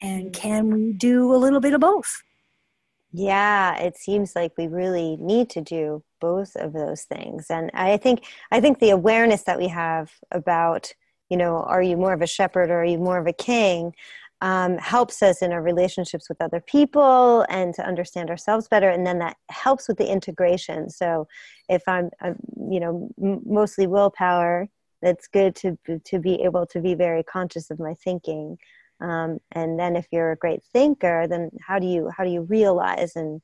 And 0.00 0.30
mm. 0.30 0.32
can 0.32 0.72
we 0.72 0.92
do 0.92 1.34
a 1.34 1.36
little 1.36 1.60
bit 1.60 1.74
of 1.74 1.80
both? 1.80 2.22
Yeah, 3.12 3.76
it 3.76 3.96
seems 3.96 4.36
like 4.36 4.52
we 4.56 4.68
really 4.68 5.16
need 5.16 5.50
to 5.50 5.60
do 5.60 6.02
both 6.20 6.54
of 6.54 6.72
those 6.72 7.02
things. 7.02 7.46
And 7.50 7.70
I 7.74 7.96
think 7.96 8.24
I 8.52 8.60
think 8.60 8.78
the 8.78 8.90
awareness 8.90 9.42
that 9.42 9.58
we 9.58 9.68
have 9.68 10.12
about, 10.30 10.94
you 11.28 11.36
know, 11.36 11.56
are 11.56 11.82
you 11.82 11.96
more 11.96 12.12
of 12.12 12.22
a 12.22 12.26
shepherd 12.26 12.70
or 12.70 12.82
are 12.82 12.84
you 12.84 12.98
more 12.98 13.18
of 13.18 13.26
a 13.26 13.32
king? 13.32 13.94
Um, 14.42 14.78
helps 14.78 15.22
us 15.22 15.42
in 15.42 15.52
our 15.52 15.62
relationships 15.62 16.28
with 16.28 16.40
other 16.40 16.60
people 16.60 17.44
and 17.50 17.74
to 17.74 17.86
understand 17.86 18.30
ourselves 18.30 18.68
better. 18.68 18.88
And 18.88 19.06
then 19.06 19.18
that 19.18 19.36
helps 19.50 19.86
with 19.86 19.98
the 19.98 20.10
integration. 20.10 20.88
So 20.88 21.26
if 21.68 21.82
i'm, 21.86 22.10
I'm 22.20 22.36
you 22.70 22.80
know 22.80 23.10
m- 23.22 23.42
mostly 23.44 23.86
willpower 23.86 24.68
that's 25.02 25.28
good 25.28 25.54
to 25.56 25.78
to 26.04 26.18
be 26.18 26.42
able 26.42 26.66
to 26.66 26.80
be 26.80 26.94
very 26.94 27.22
conscious 27.22 27.70
of 27.70 27.78
my 27.78 27.94
thinking. 27.94 28.56
Um, 29.00 29.38
and 29.52 29.78
then 29.78 29.96
if 29.96 30.06
you're 30.12 30.32
a 30.32 30.36
great 30.36 30.62
thinker 30.72 31.26
then 31.28 31.50
how 31.66 31.78
do 31.78 31.86
you 31.86 32.10
how 32.16 32.24
do 32.24 32.30
you 32.30 32.42
realize 32.42 33.16
and 33.16 33.40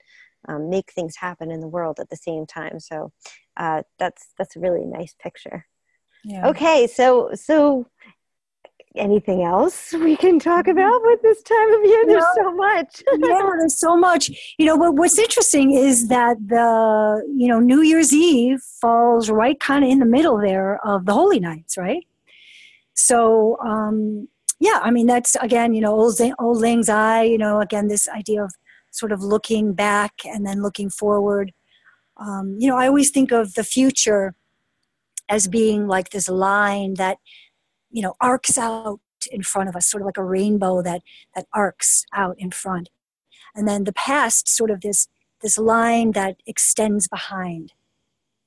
um, 0.49 0.71
make 0.71 0.93
things 0.93 1.17
happen 1.17 1.51
in 1.51 1.61
the 1.61 1.69
world 1.69 1.99
at 2.01 2.09
the 2.09 2.17
same 2.17 2.47
time? 2.47 2.81
So 2.81 3.13
uh, 3.57 3.83
that's 3.99 4.29
that's 4.39 4.57
a 4.57 4.61
really 4.61 4.85
nice 4.85 5.15
picture. 5.21 5.67
Yeah. 6.25 6.49
okay 6.49 6.89
so 6.89 7.31
so 7.35 7.87
anything 8.97 9.43
else 9.43 9.93
we 9.93 10.17
can 10.17 10.39
talk 10.39 10.67
mm-hmm. 10.67 10.79
about 10.79 11.01
with 11.05 11.23
this 11.23 11.43
time 11.43 11.73
of 11.75 11.85
year? 11.85 12.05
There's 12.07 12.25
so 12.35 12.53
much. 12.53 13.03
yeah, 13.13 13.43
there's 13.59 13.79
so 13.79 13.97
much. 13.97 14.55
You 14.59 14.67
know, 14.67 14.79
but 14.79 14.95
what's 14.95 15.19
interesting 15.19 15.73
is 15.73 16.09
that 16.09 16.37
the, 16.47 17.25
you 17.35 17.49
know, 17.49 17.61
New 17.61 17.83
Year's 17.83 18.13
Eve 18.13 18.61
falls 18.61 19.31
right 19.31 19.59
kind 19.61 19.85
of 19.85 19.91
in 19.91 19.99
the 19.99 20.07
middle 20.07 20.39
there 20.39 20.85
of 20.87 21.07
the 21.07 21.13
Holy 21.13 21.41
Nights, 21.41 21.77
right? 21.77 22.07
So, 22.95 23.59
um, 23.65 24.29
yeah, 24.59 24.81
I 24.83 24.91
mean, 24.91 25.07
that's 25.07 25.37
again, 25.37 25.75
you 25.75 25.83
know, 25.83 25.93
old, 25.93 26.21
auld 26.21 26.57
lang 26.57 26.83
syne, 26.83 27.31
you 27.31 27.39
know, 27.39 27.61
again, 27.61 27.89
this 27.89 28.09
idea 28.09 28.43
of 28.43 28.55
sort 28.91 29.13
of 29.13 29.23
looking 29.23 29.75
back 29.75 30.13
and 30.25 30.47
then 30.47 30.63
looking 30.63 30.89
forward. 30.89 31.53
Um, 32.17 32.57
you 32.59 32.69
know, 32.69 32.77
I 32.77 32.87
always 32.87 33.11
think 33.11 33.31
of 33.31 33.55
the 33.55 33.65
future 33.65 34.35
as 35.29 35.49
being 35.49 35.87
like 35.87 36.11
this 36.11 36.29
line 36.29 36.95
that 36.95 37.19
you 37.91 38.03
know 38.03 38.15
arcs 38.21 38.59
out 38.59 39.01
in 39.31 39.43
front 39.43 39.69
of 39.69 39.77
us 39.77 39.87
sort 39.87 40.03
of 40.03 40.07
like 40.07 40.19
a 40.19 40.25
rainbow 40.25 40.83
that 40.83 41.03
that 41.35 41.47
arcs 41.53 42.05
out 42.13 42.37
in 42.39 42.51
front. 42.51 42.91
And 43.55 43.67
then 43.67 43.85
the 43.85 43.93
past 43.93 44.49
sort 44.49 44.71
of 44.71 44.81
this 44.81 45.09
this 45.43 45.59
line 45.59 46.13
that 46.13 46.37
extends 46.47 47.09
behind 47.09 47.73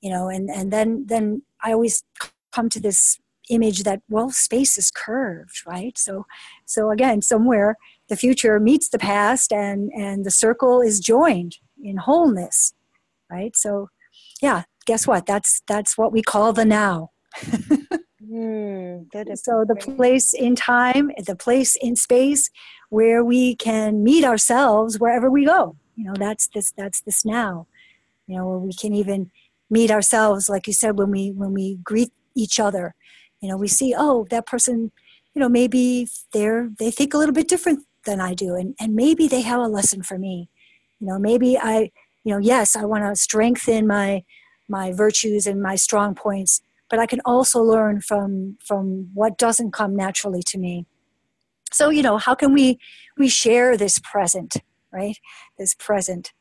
you 0.00 0.10
know 0.10 0.28
and 0.28 0.50
and 0.50 0.72
then 0.72 1.04
then 1.06 1.42
i 1.62 1.72
always 1.72 2.02
come 2.52 2.68
to 2.68 2.80
this 2.80 3.18
image 3.48 3.82
that 3.82 4.00
well 4.08 4.30
space 4.30 4.78
is 4.78 4.90
curved 4.90 5.62
right? 5.66 5.98
So 5.98 6.26
so 6.66 6.90
again 6.90 7.22
somewhere 7.22 7.76
the 8.08 8.16
future 8.16 8.58
meets 8.60 8.88
the 8.88 8.98
past 8.98 9.52
and 9.52 9.90
and 9.92 10.24
the 10.24 10.30
circle 10.30 10.80
is 10.80 11.00
joined 11.00 11.58
in 11.82 11.96
wholeness 11.96 12.74
right? 13.30 13.56
So 13.56 13.88
yeah 14.42 14.64
guess 14.86 15.06
what? 15.06 15.26
That's 15.26 15.62
that's 15.66 15.96
what 15.96 16.12
we 16.12 16.22
call 16.22 16.52
the 16.52 16.64
now 16.64 17.10
Mm, 18.30 19.38
so 19.38 19.64
the 19.66 19.74
place 19.74 20.32
in 20.32 20.54
time, 20.54 21.10
the 21.26 21.34
place 21.34 21.74
in 21.74 21.96
space 21.96 22.48
where 22.88 23.24
we 23.24 23.56
can 23.56 24.04
meet 24.04 24.24
ourselves 24.24 25.00
wherever 25.00 25.28
we 25.28 25.44
go. 25.44 25.76
You 25.96 26.04
know, 26.04 26.14
that's 26.16 26.46
this 26.48 26.72
that's 26.76 27.00
this 27.00 27.24
now. 27.24 27.66
You 28.26 28.36
know, 28.36 28.46
where 28.46 28.58
we 28.58 28.72
can 28.72 28.94
even 28.94 29.30
meet 29.68 29.90
ourselves, 29.90 30.48
like 30.48 30.66
you 30.68 30.72
said, 30.72 30.96
when 30.96 31.10
we 31.10 31.32
when 31.32 31.52
we 31.52 31.78
greet 31.82 32.12
each 32.36 32.60
other. 32.60 32.94
You 33.40 33.48
know, 33.48 33.56
we 33.56 33.68
see, 33.68 33.94
oh, 33.96 34.26
that 34.30 34.46
person, 34.46 34.92
you 35.34 35.40
know, 35.40 35.48
maybe 35.48 36.06
they're 36.32 36.70
they 36.78 36.90
think 36.92 37.14
a 37.14 37.18
little 37.18 37.34
bit 37.34 37.48
different 37.48 37.84
than 38.06 38.20
I 38.20 38.34
do, 38.34 38.54
and 38.54 38.76
and 38.78 38.94
maybe 38.94 39.26
they 39.26 39.40
have 39.40 39.60
a 39.60 39.66
lesson 39.66 40.02
for 40.02 40.18
me. 40.18 40.48
You 41.00 41.08
know, 41.08 41.18
maybe 41.18 41.58
I, 41.58 41.90
you 42.22 42.32
know, 42.32 42.38
yes, 42.38 42.76
I 42.76 42.84
want 42.84 43.02
to 43.04 43.16
strengthen 43.16 43.88
my 43.88 44.22
my 44.68 44.92
virtues 44.92 45.48
and 45.48 45.60
my 45.60 45.74
strong 45.74 46.14
points 46.14 46.62
but 46.90 46.98
I 46.98 47.06
can 47.06 47.20
also 47.24 47.62
learn 47.62 48.00
from 48.00 48.58
from 48.64 49.08
what 49.14 49.38
doesn't 49.38 49.72
come 49.72 49.96
naturally 49.96 50.42
to 50.48 50.58
me. 50.58 50.86
So 51.72 51.88
you 51.90 52.02
know, 52.02 52.18
how 52.18 52.34
can 52.34 52.52
we 52.52 52.78
we 53.16 53.28
share 53.28 53.76
this 53.76 53.98
present, 54.00 54.56
right? 54.92 55.18
This 55.58 55.74
present 55.74 56.32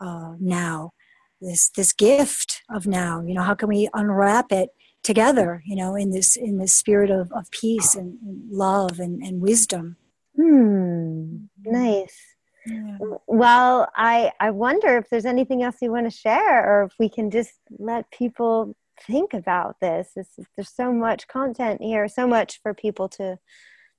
uh, 0.00 0.34
now, 0.40 0.92
this 1.40 1.70
this 1.70 1.92
gift 1.92 2.62
of 2.68 2.86
now. 2.86 3.22
You 3.22 3.34
know, 3.34 3.42
how 3.42 3.54
can 3.54 3.68
we 3.68 3.88
unwrap 3.94 4.50
it 4.52 4.70
together? 5.02 5.62
You 5.64 5.76
know, 5.76 5.94
in 5.94 6.10
this 6.10 6.36
in 6.36 6.58
this 6.58 6.74
spirit 6.74 7.10
of, 7.10 7.30
of 7.32 7.50
peace 7.50 7.94
and, 7.94 8.18
and 8.22 8.50
love 8.50 8.98
and, 8.98 9.22
and 9.22 9.40
wisdom. 9.40 9.96
Hmm. 10.36 11.44
Nice. 11.64 12.18
Yeah. 12.66 12.96
Well, 13.26 13.88
I 13.96 14.32
I 14.40 14.50
wonder 14.50 14.96
if 14.96 15.08
there's 15.10 15.26
anything 15.26 15.62
else 15.62 15.76
you 15.80 15.92
want 15.92 16.10
to 16.10 16.16
share, 16.16 16.64
or 16.64 16.84
if 16.84 16.92
we 16.98 17.08
can 17.08 17.30
just 17.30 17.52
let 17.78 18.10
people 18.10 18.74
think 19.00 19.34
about 19.34 19.80
this. 19.80 20.10
It's, 20.16 20.36
there's 20.56 20.74
so 20.74 20.92
much 20.92 21.28
content 21.28 21.80
here, 21.82 22.08
so 22.08 22.26
much 22.26 22.60
for 22.62 22.74
people 22.74 23.08
to 23.10 23.38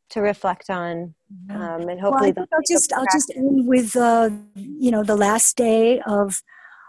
to 0.09 0.21
reflect 0.21 0.69
on, 0.69 1.15
um, 1.49 1.89
and 1.89 1.99
hopefully 1.99 2.33
well, 2.35 2.45
I'll 2.53 2.59
just 2.67 2.93
I'll 2.93 3.07
just 3.11 3.31
end 3.35 3.67
with 3.67 3.95
uh, 3.95 4.29
you 4.55 4.91
know 4.91 5.03
the 5.03 5.15
last 5.15 5.57
day 5.57 6.01
of 6.01 6.43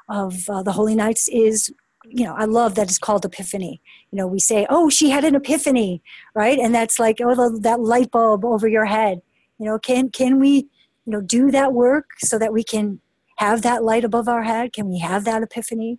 of 0.09 0.49
uh, 0.49 0.63
the 0.63 0.73
Holy 0.73 0.95
Nights 0.95 1.29
is 1.29 1.73
you 2.05 2.25
know 2.25 2.35
I 2.35 2.45
love 2.45 2.75
that 2.75 2.89
it's 2.89 2.99
called 2.99 3.25
Epiphany. 3.25 3.81
You 4.11 4.19
know 4.19 4.27
we 4.27 4.41
say 4.41 4.67
oh 4.69 4.91
she 4.91 5.11
had 5.11 5.25
an 5.25 5.35
epiphany 5.35 6.03
right, 6.35 6.59
and 6.59 6.75
that's 6.75 6.99
like 6.99 7.19
oh 7.23 7.35
the, 7.35 7.59
that 7.61 7.81
light 7.81 8.11
bulb 8.11 8.45
over 8.45 8.69
your 8.69 8.85
head. 8.85 9.23
You 9.59 9.67
know 9.67 9.79
can 9.79 10.11
can 10.11 10.39
we 10.39 10.69
you 11.07 11.13
know 11.13 11.21
do 11.23 11.51
that 11.51 11.73
work 11.73 12.07
so 12.19 12.39
that 12.39 12.53
we 12.53 12.63
can 12.63 13.01
have 13.37 13.63
that 13.63 13.83
light 13.83 14.05
above 14.05 14.29
our 14.29 14.43
head? 14.43 14.73
Can 14.73 14.89
we 14.89 14.99
have 14.99 15.25
that 15.25 15.43
epiphany? 15.43 15.99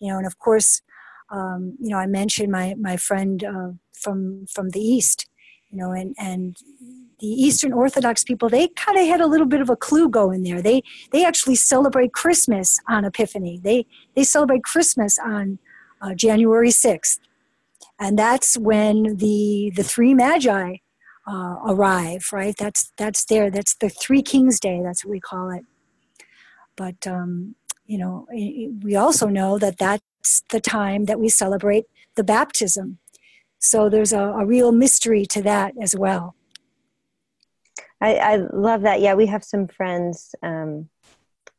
You 0.00 0.12
know, 0.12 0.18
and 0.18 0.26
of 0.26 0.38
course 0.38 0.82
um, 1.30 1.76
you 1.80 1.90
know, 1.90 1.98
I 1.98 2.06
mentioned 2.06 2.52
my 2.52 2.74
my 2.78 2.96
friend 2.96 3.44
uh, 3.44 3.70
from 3.92 4.46
from 4.46 4.70
the 4.70 4.80
east, 4.80 5.26
you 5.70 5.78
know, 5.78 5.92
and 5.92 6.14
and 6.18 6.56
the 7.20 7.26
Eastern 7.26 7.72
Orthodox 7.72 8.24
people 8.24 8.48
they 8.48 8.68
kind 8.68 8.98
of 8.98 9.06
had 9.06 9.20
a 9.20 9.26
little 9.26 9.46
bit 9.46 9.60
of 9.60 9.70
a 9.70 9.76
clue 9.76 10.08
going 10.08 10.42
there. 10.42 10.60
They 10.60 10.82
they 11.10 11.24
actually 11.24 11.56
celebrate 11.56 12.12
Christmas 12.12 12.78
on 12.88 13.04
Epiphany. 13.04 13.60
They 13.62 13.86
they 14.14 14.24
celebrate 14.24 14.64
Christmas 14.64 15.18
on 15.18 15.58
uh, 16.02 16.14
January 16.14 16.70
sixth, 16.70 17.20
and 17.98 18.18
that's 18.18 18.58
when 18.58 19.16
the 19.16 19.72
the 19.74 19.84
three 19.84 20.14
magi 20.14 20.76
uh, 21.26 21.56
arrive. 21.66 22.28
Right, 22.32 22.54
that's 22.58 22.92
that's 22.96 23.24
there. 23.24 23.50
That's 23.50 23.74
the 23.74 23.88
Three 23.88 24.22
Kings 24.22 24.60
Day. 24.60 24.80
That's 24.82 25.04
what 25.04 25.10
we 25.12 25.20
call 25.20 25.50
it. 25.50 25.64
But 26.76 27.06
um, 27.06 27.54
you 27.86 27.98
know, 27.98 28.26
we 28.30 28.96
also 28.96 29.28
know 29.28 29.58
that 29.58 29.78
that 29.78 30.00
that's 30.24 30.42
the 30.50 30.60
time 30.60 31.04
that 31.04 31.20
we 31.20 31.28
celebrate 31.28 31.84
the 32.16 32.24
baptism. 32.24 32.98
So 33.58 33.90
there's 33.90 34.12
a, 34.12 34.20
a 34.20 34.46
real 34.46 34.72
mystery 34.72 35.26
to 35.26 35.42
that 35.42 35.74
as 35.82 35.94
well. 35.94 36.34
I, 38.00 38.14
I, 38.16 38.36
love 38.36 38.82
that. 38.82 39.00
Yeah, 39.00 39.14
we 39.14 39.26
have 39.26 39.44
some 39.44 39.68
friends 39.68 40.34
um, 40.42 40.88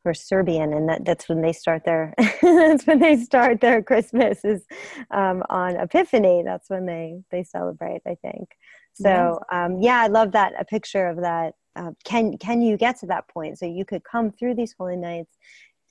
who 0.02 0.10
are 0.10 0.14
Serbian, 0.14 0.72
and 0.72 0.88
that, 0.88 1.04
that's 1.04 1.28
when 1.28 1.42
they 1.42 1.52
start 1.52 1.84
their 1.84 2.14
that's 2.42 2.86
when 2.86 2.98
they 2.98 3.16
start 3.16 3.60
their 3.60 3.82
Christmas 3.82 4.44
is 4.44 4.64
um, 5.10 5.42
on 5.48 5.76
Epiphany. 5.76 6.42
That's 6.44 6.68
when 6.70 6.86
they 6.86 7.22
they 7.30 7.42
celebrate. 7.42 8.02
I 8.06 8.16
think. 8.22 8.48
So 8.94 9.40
um, 9.50 9.80
yeah, 9.80 10.00
I 10.00 10.06
love 10.06 10.32
that 10.32 10.52
a 10.58 10.64
picture 10.64 11.06
of 11.08 11.20
that. 11.22 11.54
Uh, 11.74 11.92
can 12.04 12.38
can 12.38 12.62
you 12.62 12.76
get 12.76 13.00
to 13.00 13.06
that 13.06 13.28
point? 13.28 13.58
So 13.58 13.66
you 13.66 13.84
could 13.84 14.04
come 14.04 14.30
through 14.30 14.54
these 14.54 14.74
holy 14.78 14.96
nights, 14.96 15.36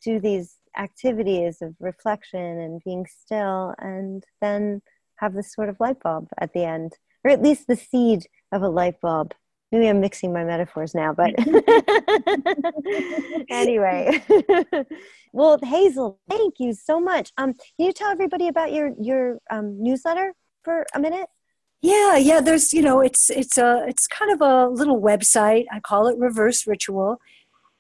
do 0.04 0.20
these 0.22 0.56
activities 0.78 1.62
of 1.62 1.76
reflection 1.80 2.40
and 2.40 2.82
being 2.84 3.06
still, 3.06 3.74
and 3.80 4.24
then 4.42 4.82
have 5.18 5.34
this 5.34 5.54
sort 5.54 5.70
of 5.70 5.78
light 5.80 6.00
bulb 6.02 6.28
at 6.40 6.54
the 6.54 6.64
end, 6.64 6.94
or 7.24 7.32
at 7.32 7.42
least 7.42 7.68
the 7.68 7.76
seed 7.76 8.26
of 8.52 8.62
a 8.62 8.70
light 8.70 9.00
bulb. 9.02 9.34
Maybe 9.72 9.90
I'm 9.90 10.00
mixing 10.00 10.32
my 10.32 10.44
metaphors 10.44 10.94
now, 10.94 11.14
but 11.14 11.32
anyway. 13.50 14.24
well, 15.34 15.60
Hazel, 15.62 16.20
thank 16.30 16.56
you 16.60 16.74
so 16.74 17.00
much. 17.00 17.32
Um, 17.38 17.54
can 17.54 17.88
you 17.88 17.94
tell 17.94 18.12
everybody 18.12 18.48
about 18.48 18.72
your 18.72 18.92
your 19.00 19.40
um, 19.50 19.82
newsletter 19.82 20.34
for 20.64 20.86
a 20.94 21.00
minute? 21.00 21.28
Yeah, 21.82 22.18
yeah. 22.18 22.42
There's, 22.42 22.74
you 22.74 22.82
know, 22.82 23.00
it's 23.00 23.30
it's 23.30 23.58
a 23.58 23.86
it's 23.88 24.08
kind 24.08 24.32
of 24.32 24.42
a 24.42 24.70
little 24.70 25.02
website. 25.02 25.66
I 25.72 25.80
call 25.80 26.08
it 26.08 26.18
Reverse 26.18 26.66
Ritual, 26.66 27.20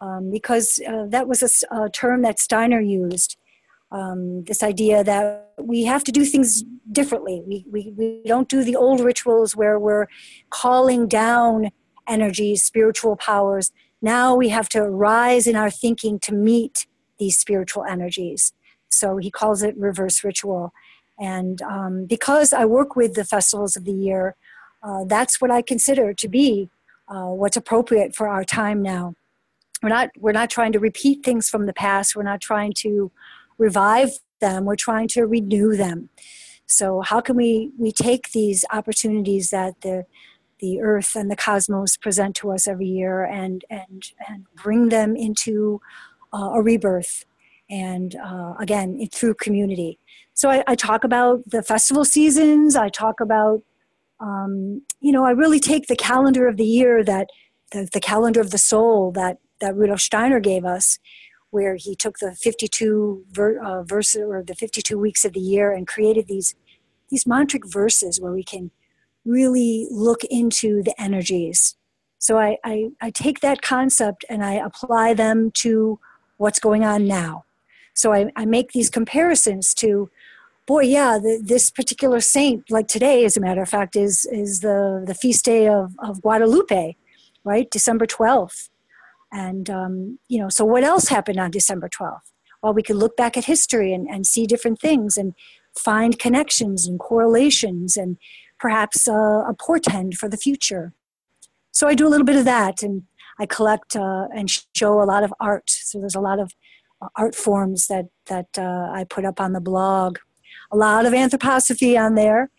um, 0.01 0.29
because 0.31 0.79
uh, 0.87 1.05
that 1.07 1.27
was 1.27 1.65
a, 1.71 1.75
a, 1.75 1.89
term 1.89 2.21
that 2.23 2.39
Steiner 2.39 2.81
used. 2.81 3.37
Um, 3.91 4.43
this 4.43 4.61
idea 4.63 5.03
that 5.03 5.53
we 5.61 5.85
have 5.85 6.03
to 6.05 6.11
do 6.11 6.25
things 6.25 6.63
differently. 6.91 7.41
We, 7.45 7.65
we, 7.71 7.93
we 7.95 8.21
don't 8.25 8.49
do 8.49 8.63
the 8.63 8.75
old 8.75 8.99
rituals 8.99 9.55
where 9.55 9.79
we're 9.79 10.07
calling 10.49 11.07
down 11.07 11.69
energies, 12.07 12.63
spiritual 12.63 13.15
powers. 13.15 13.71
Now 14.01 14.35
we 14.35 14.49
have 14.49 14.67
to 14.69 14.83
rise 14.83 15.47
in 15.47 15.55
our 15.55 15.69
thinking 15.69 16.19
to 16.19 16.33
meet 16.33 16.87
these 17.19 17.37
spiritual 17.37 17.85
energies. 17.85 18.53
So 18.89 19.17
he 19.17 19.31
calls 19.31 19.63
it 19.63 19.77
reverse 19.77 20.23
ritual. 20.23 20.73
And 21.17 21.61
um, 21.61 22.05
because 22.05 22.51
I 22.51 22.65
work 22.65 22.95
with 22.95 23.13
the 23.13 23.23
festivals 23.23 23.77
of 23.77 23.85
the 23.85 23.93
year, 23.93 24.35
uh, 24.83 25.05
that's 25.05 25.39
what 25.39 25.51
I 25.51 25.61
consider 25.61 26.13
to 26.13 26.27
be 26.27 26.69
uh, 27.07 27.27
what's 27.27 27.55
appropriate 27.55 28.15
for 28.15 28.27
our 28.27 28.43
time 28.43 28.81
now 28.81 29.15
we're 29.85 29.89
not 29.89 30.09
we're 30.17 30.31
not 30.31 30.49
trying 30.49 30.71
to 30.71 30.79
repeat 30.79 31.23
things 31.23 31.47
from 31.47 31.67
the 31.67 31.73
past. 31.73 32.15
We're 32.15 32.23
not 32.23 32.41
trying 32.41 32.73
to 32.77 33.11
revive 33.59 34.09
them. 34.41 34.65
We're 34.65 34.75
trying 34.75 35.07
to 35.09 35.27
renew 35.27 35.75
them. 35.75 36.09
So 36.65 37.01
how 37.01 37.21
can 37.21 37.35
we 37.35 37.69
we 37.77 37.91
take 37.91 38.31
these 38.31 38.65
opportunities 38.73 39.51
that 39.51 39.81
the 39.81 40.07
the 40.57 40.81
earth 40.81 41.15
and 41.15 41.29
the 41.29 41.35
cosmos 41.35 41.97
present 41.97 42.35
to 42.37 42.51
us 42.51 42.67
every 42.67 42.87
year 42.87 43.25
and 43.25 43.63
and 43.69 44.11
and 44.27 44.47
bring 44.55 44.89
them 44.89 45.15
into 45.15 45.79
uh, 46.33 46.49
a 46.55 46.63
rebirth 46.63 47.23
and 47.69 48.15
uh, 48.15 48.55
again 48.59 49.07
through 49.13 49.35
community? 49.35 49.99
So 50.33 50.49
I, 50.49 50.63
I, 50.65 50.73
talk 50.73 51.03
about 51.03 51.47
the 51.47 51.61
festival 51.61 52.05
seasons. 52.05 52.75
I 52.75 52.89
talk 52.89 53.19
about 53.19 53.61
um, 54.19 54.81
you 54.99 55.11
know, 55.11 55.25
I 55.25 55.31
really 55.31 55.59
take 55.59 55.85
the 55.85 55.95
calendar 55.95 56.47
of 56.47 56.57
the 56.57 56.65
year 56.65 57.03
that 57.03 57.29
the, 57.71 57.87
the 57.93 57.99
calendar 57.99 58.41
of 58.41 58.49
the 58.49 58.57
soul 58.57 59.11
that 59.11 59.37
that 59.61 59.75
Rudolf 59.75 60.01
Steiner 60.01 60.39
gave 60.39 60.65
us, 60.65 60.99
where 61.49 61.75
he 61.75 61.95
took 61.95 62.19
the 62.19 62.35
52 62.35 63.25
ver, 63.31 63.59
uh, 63.59 63.83
verses 63.83 64.23
or 64.27 64.43
the 64.43 64.55
52 64.55 64.97
weeks 64.97 65.23
of 65.25 65.33
the 65.33 65.39
year 65.39 65.71
and 65.71 65.87
created 65.87 66.27
these 66.27 66.55
these 67.09 67.25
mantric 67.25 67.71
verses 67.71 68.19
where 68.19 68.31
we 68.31 68.43
can 68.43 68.71
really 69.25 69.87
look 69.91 70.23
into 70.23 70.81
the 70.81 70.99
energies. 70.99 71.75
So 72.17 72.39
I, 72.39 72.57
I, 72.63 72.89
I 72.99 73.11
take 73.11 73.41
that 73.41 73.61
concept 73.61 74.25
and 74.29 74.43
I 74.43 74.53
apply 74.53 75.13
them 75.13 75.51
to 75.55 75.99
what's 76.37 76.59
going 76.59 76.83
on 76.83 77.07
now. 77.07 77.45
So 77.93 78.11
I, 78.11 78.31
I 78.35 78.45
make 78.45 78.71
these 78.71 78.89
comparisons 78.89 79.73
to 79.75 80.09
boy, 80.65 80.81
yeah, 80.81 81.19
the, 81.21 81.39
this 81.43 81.69
particular 81.69 82.19
saint, 82.19 82.69
like 82.71 82.87
today, 82.87 83.23
as 83.25 83.37
a 83.37 83.39
matter 83.39 83.61
of 83.61 83.69
fact, 83.69 83.95
is 83.95 84.25
is 84.25 84.61
the 84.61 85.03
the 85.05 85.13
feast 85.13 85.45
day 85.45 85.67
of 85.67 85.93
of 85.99 86.21
Guadalupe, 86.21 86.95
right, 87.43 87.69
December 87.69 88.05
twelfth, 88.05 88.69
and 89.31 89.69
um, 89.69 90.19
you 90.27 90.39
know, 90.39 90.49
so 90.49 90.65
what 90.65 90.83
else 90.83 91.07
happened 91.07 91.39
on 91.39 91.51
December 91.51 91.89
twelfth? 91.89 92.31
Well, 92.61 92.73
we 92.73 92.83
could 92.83 92.95
look 92.95 93.15
back 93.15 93.37
at 93.37 93.45
history 93.45 93.93
and, 93.93 94.07
and 94.07 94.25
see 94.25 94.47
different 94.47 94.79
things 94.79 95.17
and 95.17 95.33
find 95.77 96.17
connections 96.17 96.87
and 96.87 96.99
correlations 96.99 97.97
and 97.97 98.17
perhaps 98.59 99.07
a 99.07 99.53
portend 99.59 100.15
for 100.15 100.29
the 100.29 100.37
future. 100.37 100.93
So 101.71 101.87
I 101.87 101.93
do 101.93 102.07
a 102.07 102.09
little 102.09 102.25
bit 102.25 102.37
of 102.37 102.45
that, 102.45 102.81
and 102.81 103.03
I 103.39 103.45
collect 103.45 103.95
uh, 103.95 104.27
and 104.33 104.49
show 104.73 105.01
a 105.01 105.05
lot 105.05 105.23
of 105.23 105.33
art. 105.39 105.69
So 105.69 105.99
there's 105.99 106.15
a 106.15 106.21
lot 106.21 106.39
of 106.39 106.53
uh, 107.01 107.09
art 107.17 107.35
forms 107.35 107.87
that 107.87 108.05
that 108.27 108.47
uh, 108.57 108.89
I 108.91 109.05
put 109.09 109.25
up 109.25 109.41
on 109.41 109.53
the 109.53 109.61
blog 109.61 110.17
a 110.71 110.77
lot 110.77 111.05
of 111.05 111.13
anthroposophy 111.13 111.99
on 111.99 112.15
there. 112.15 112.49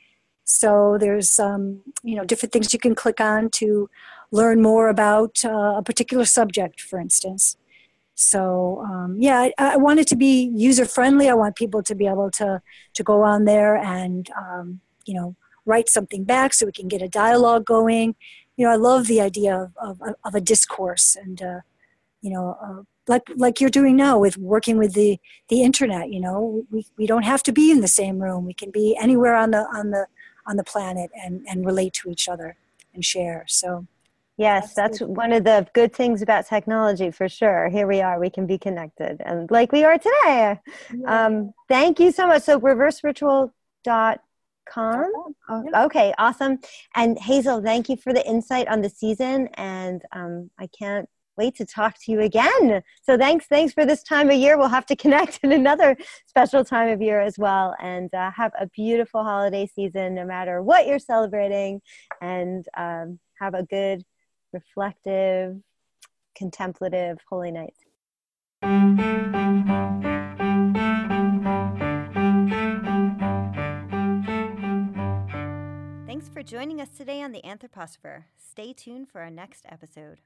So 0.45 0.97
there's 1.01 1.39
um, 1.39 1.83
you 2.03 2.15
know 2.15 2.25
different 2.25 2.53
things 2.53 2.73
you 2.73 2.79
can 2.79 2.95
click 2.95 3.21
on 3.21 3.51
to 3.53 3.89
learn 4.31 4.63
more 4.63 4.89
about 4.89 5.45
uh, 5.45 5.75
a 5.77 5.83
particular 5.83 6.25
subject, 6.25 6.81
for 6.81 6.99
instance. 6.99 7.57
So 8.15 8.83
um, 8.85 9.17
yeah, 9.19 9.41
I, 9.41 9.53
I, 9.59 9.77
want 9.77 10.01
it 10.01 10.07
to 10.09 10.17
be 10.17 10.51
user 10.55 10.87
friendly. 10.87 11.29
I 11.29 11.35
want 11.35 11.55
people 11.55 11.83
to 11.83 11.95
be 11.95 12.07
able 12.07 12.31
to 12.33 12.63
to 12.95 13.03
go 13.03 13.23
on 13.23 13.45
there 13.45 13.77
and 13.77 14.29
um, 14.31 14.81
you 15.05 15.15
know 15.15 15.37
write 15.67 15.91
something 15.91 16.25
back 16.25 16.55
so 16.55 16.65
we 16.65 16.73
can 16.73 16.89
get 16.89 17.03
a 17.03 17.09
dialogue 17.09 17.67
going. 17.67 18.15
You 18.57 18.65
know, 18.65 18.73
I 18.73 18.77
love 18.77 19.07
the 19.07 19.21
idea 19.21 19.55
of 19.55 19.73
of, 19.77 20.15
of 20.25 20.35
a 20.35 20.41
discourse 20.41 21.15
and 21.15 21.43
uh, 21.43 21.61
you 22.23 22.31
know 22.31 22.57
uh, 22.63 22.83
like 23.07 23.25
like 23.37 23.61
you're 23.61 23.71
doing 23.71 23.97
now 23.97 24.19
with 24.19 24.39
working 24.39 24.79
with 24.79 24.95
the 24.95 25.19
the 25.49 25.63
internet 25.63 26.11
you 26.11 26.21
know 26.21 26.65
we, 26.71 26.87
we 26.97 27.07
don't 27.07 27.23
have 27.25 27.43
to 27.45 27.53
be 27.53 27.71
in 27.71 27.81
the 27.81 27.89
same 27.89 28.19
room 28.21 28.45
we 28.45 28.55
can 28.55 28.71
be 28.71 28.97
anywhere 29.01 29.35
on 29.35 29.51
the 29.51 29.65
on 29.75 29.91
the 29.91 30.07
on 30.47 30.57
the 30.57 30.65
planet 30.65 31.11
and 31.23 31.45
and 31.49 31.65
relate 31.67 31.93
to 31.93 32.11
each 32.11 32.29
other 32.29 32.57
and 32.95 33.05
share 33.05 33.45
so 33.47 33.87
yes 34.37 34.75
that's, 34.75 35.01
one 35.01 35.33
of 35.33 35.45
the 35.45 35.67
good 35.73 35.95
things 35.95 36.23
about 36.23 36.47
technology 36.47 37.11
for 37.11 37.29
sure 37.29 37.69
here 37.69 37.87
we 37.87 38.01
are 38.01 38.19
we 38.21 38.31
can 38.31 38.47
be 38.47 38.59
connected 38.59 39.21
and 39.25 39.51
like 39.51 39.73
we 39.73 39.85
are 39.85 39.99
today 39.99 40.59
yeah. 40.95 41.27
um, 41.27 41.53
thank 41.69 41.99
you 41.99 42.11
so 42.11 42.27
much 42.27 42.43
so 42.43 42.59
reverse 42.59 43.03
ritual 43.03 43.53
dot 43.85 44.21
com 44.69 45.11
okay 45.75 46.13
awesome 46.19 46.59
and 46.95 47.19
hazel 47.19 47.63
thank 47.63 47.89
you 47.89 47.97
for 47.97 48.13
the 48.13 48.27
insight 48.27 48.67
on 48.69 48.81
the 48.81 48.91
season 48.91 49.49
and 49.55 50.03
um, 50.13 50.51
i 50.59 50.67
can't 50.79 51.09
wait 51.37 51.55
to 51.57 51.67
talk 51.67 51.99
to 51.99 52.13
you 52.13 52.21
again. 52.21 52.83
So 53.03 53.17
thanks, 53.17 53.47
thanks 53.47 53.73
for 53.73 53.85
this 53.85 54.03
time 54.03 54.31
of 54.31 54.37
year. 54.37 54.59
We'll 54.59 54.69
have 54.69 54.87
to 54.87 54.97
connect 55.05 55.41
in 55.43 55.53
another 55.53 55.97
special 56.27 56.65
time 56.65 56.89
of 56.89 57.01
year 57.03 57.21
as 57.21 57.39
well. 57.39 57.75
And 57.81 58.13
uh, 58.15 58.31
have 58.33 58.53
a 58.59 58.67
beautiful 58.67 59.23
holiday 59.23 59.67
season, 59.67 60.15
no 60.15 60.25
matter 60.25 60.63
what 60.63 60.87
you're 60.87 60.99
celebrating. 60.99 61.83
And 62.21 62.67
um, 62.77 63.19
have 63.41 63.55
a 63.55 63.63
good, 63.63 64.05
reflective, 64.57 65.61
contemplative 66.35 67.19
holy 67.29 67.51
nights. 67.51 67.81
Thanks 76.07 76.29
for 76.31 76.43
joining 76.43 76.81
us 76.81 76.89
today 76.97 77.21
on 77.21 77.33
the 77.33 77.43
Anthroposopher. 77.43 78.25
Stay 78.39 78.73
tuned 78.73 79.11
for 79.11 79.21
our 79.21 79.31
next 79.31 79.67
episode. 79.69 80.21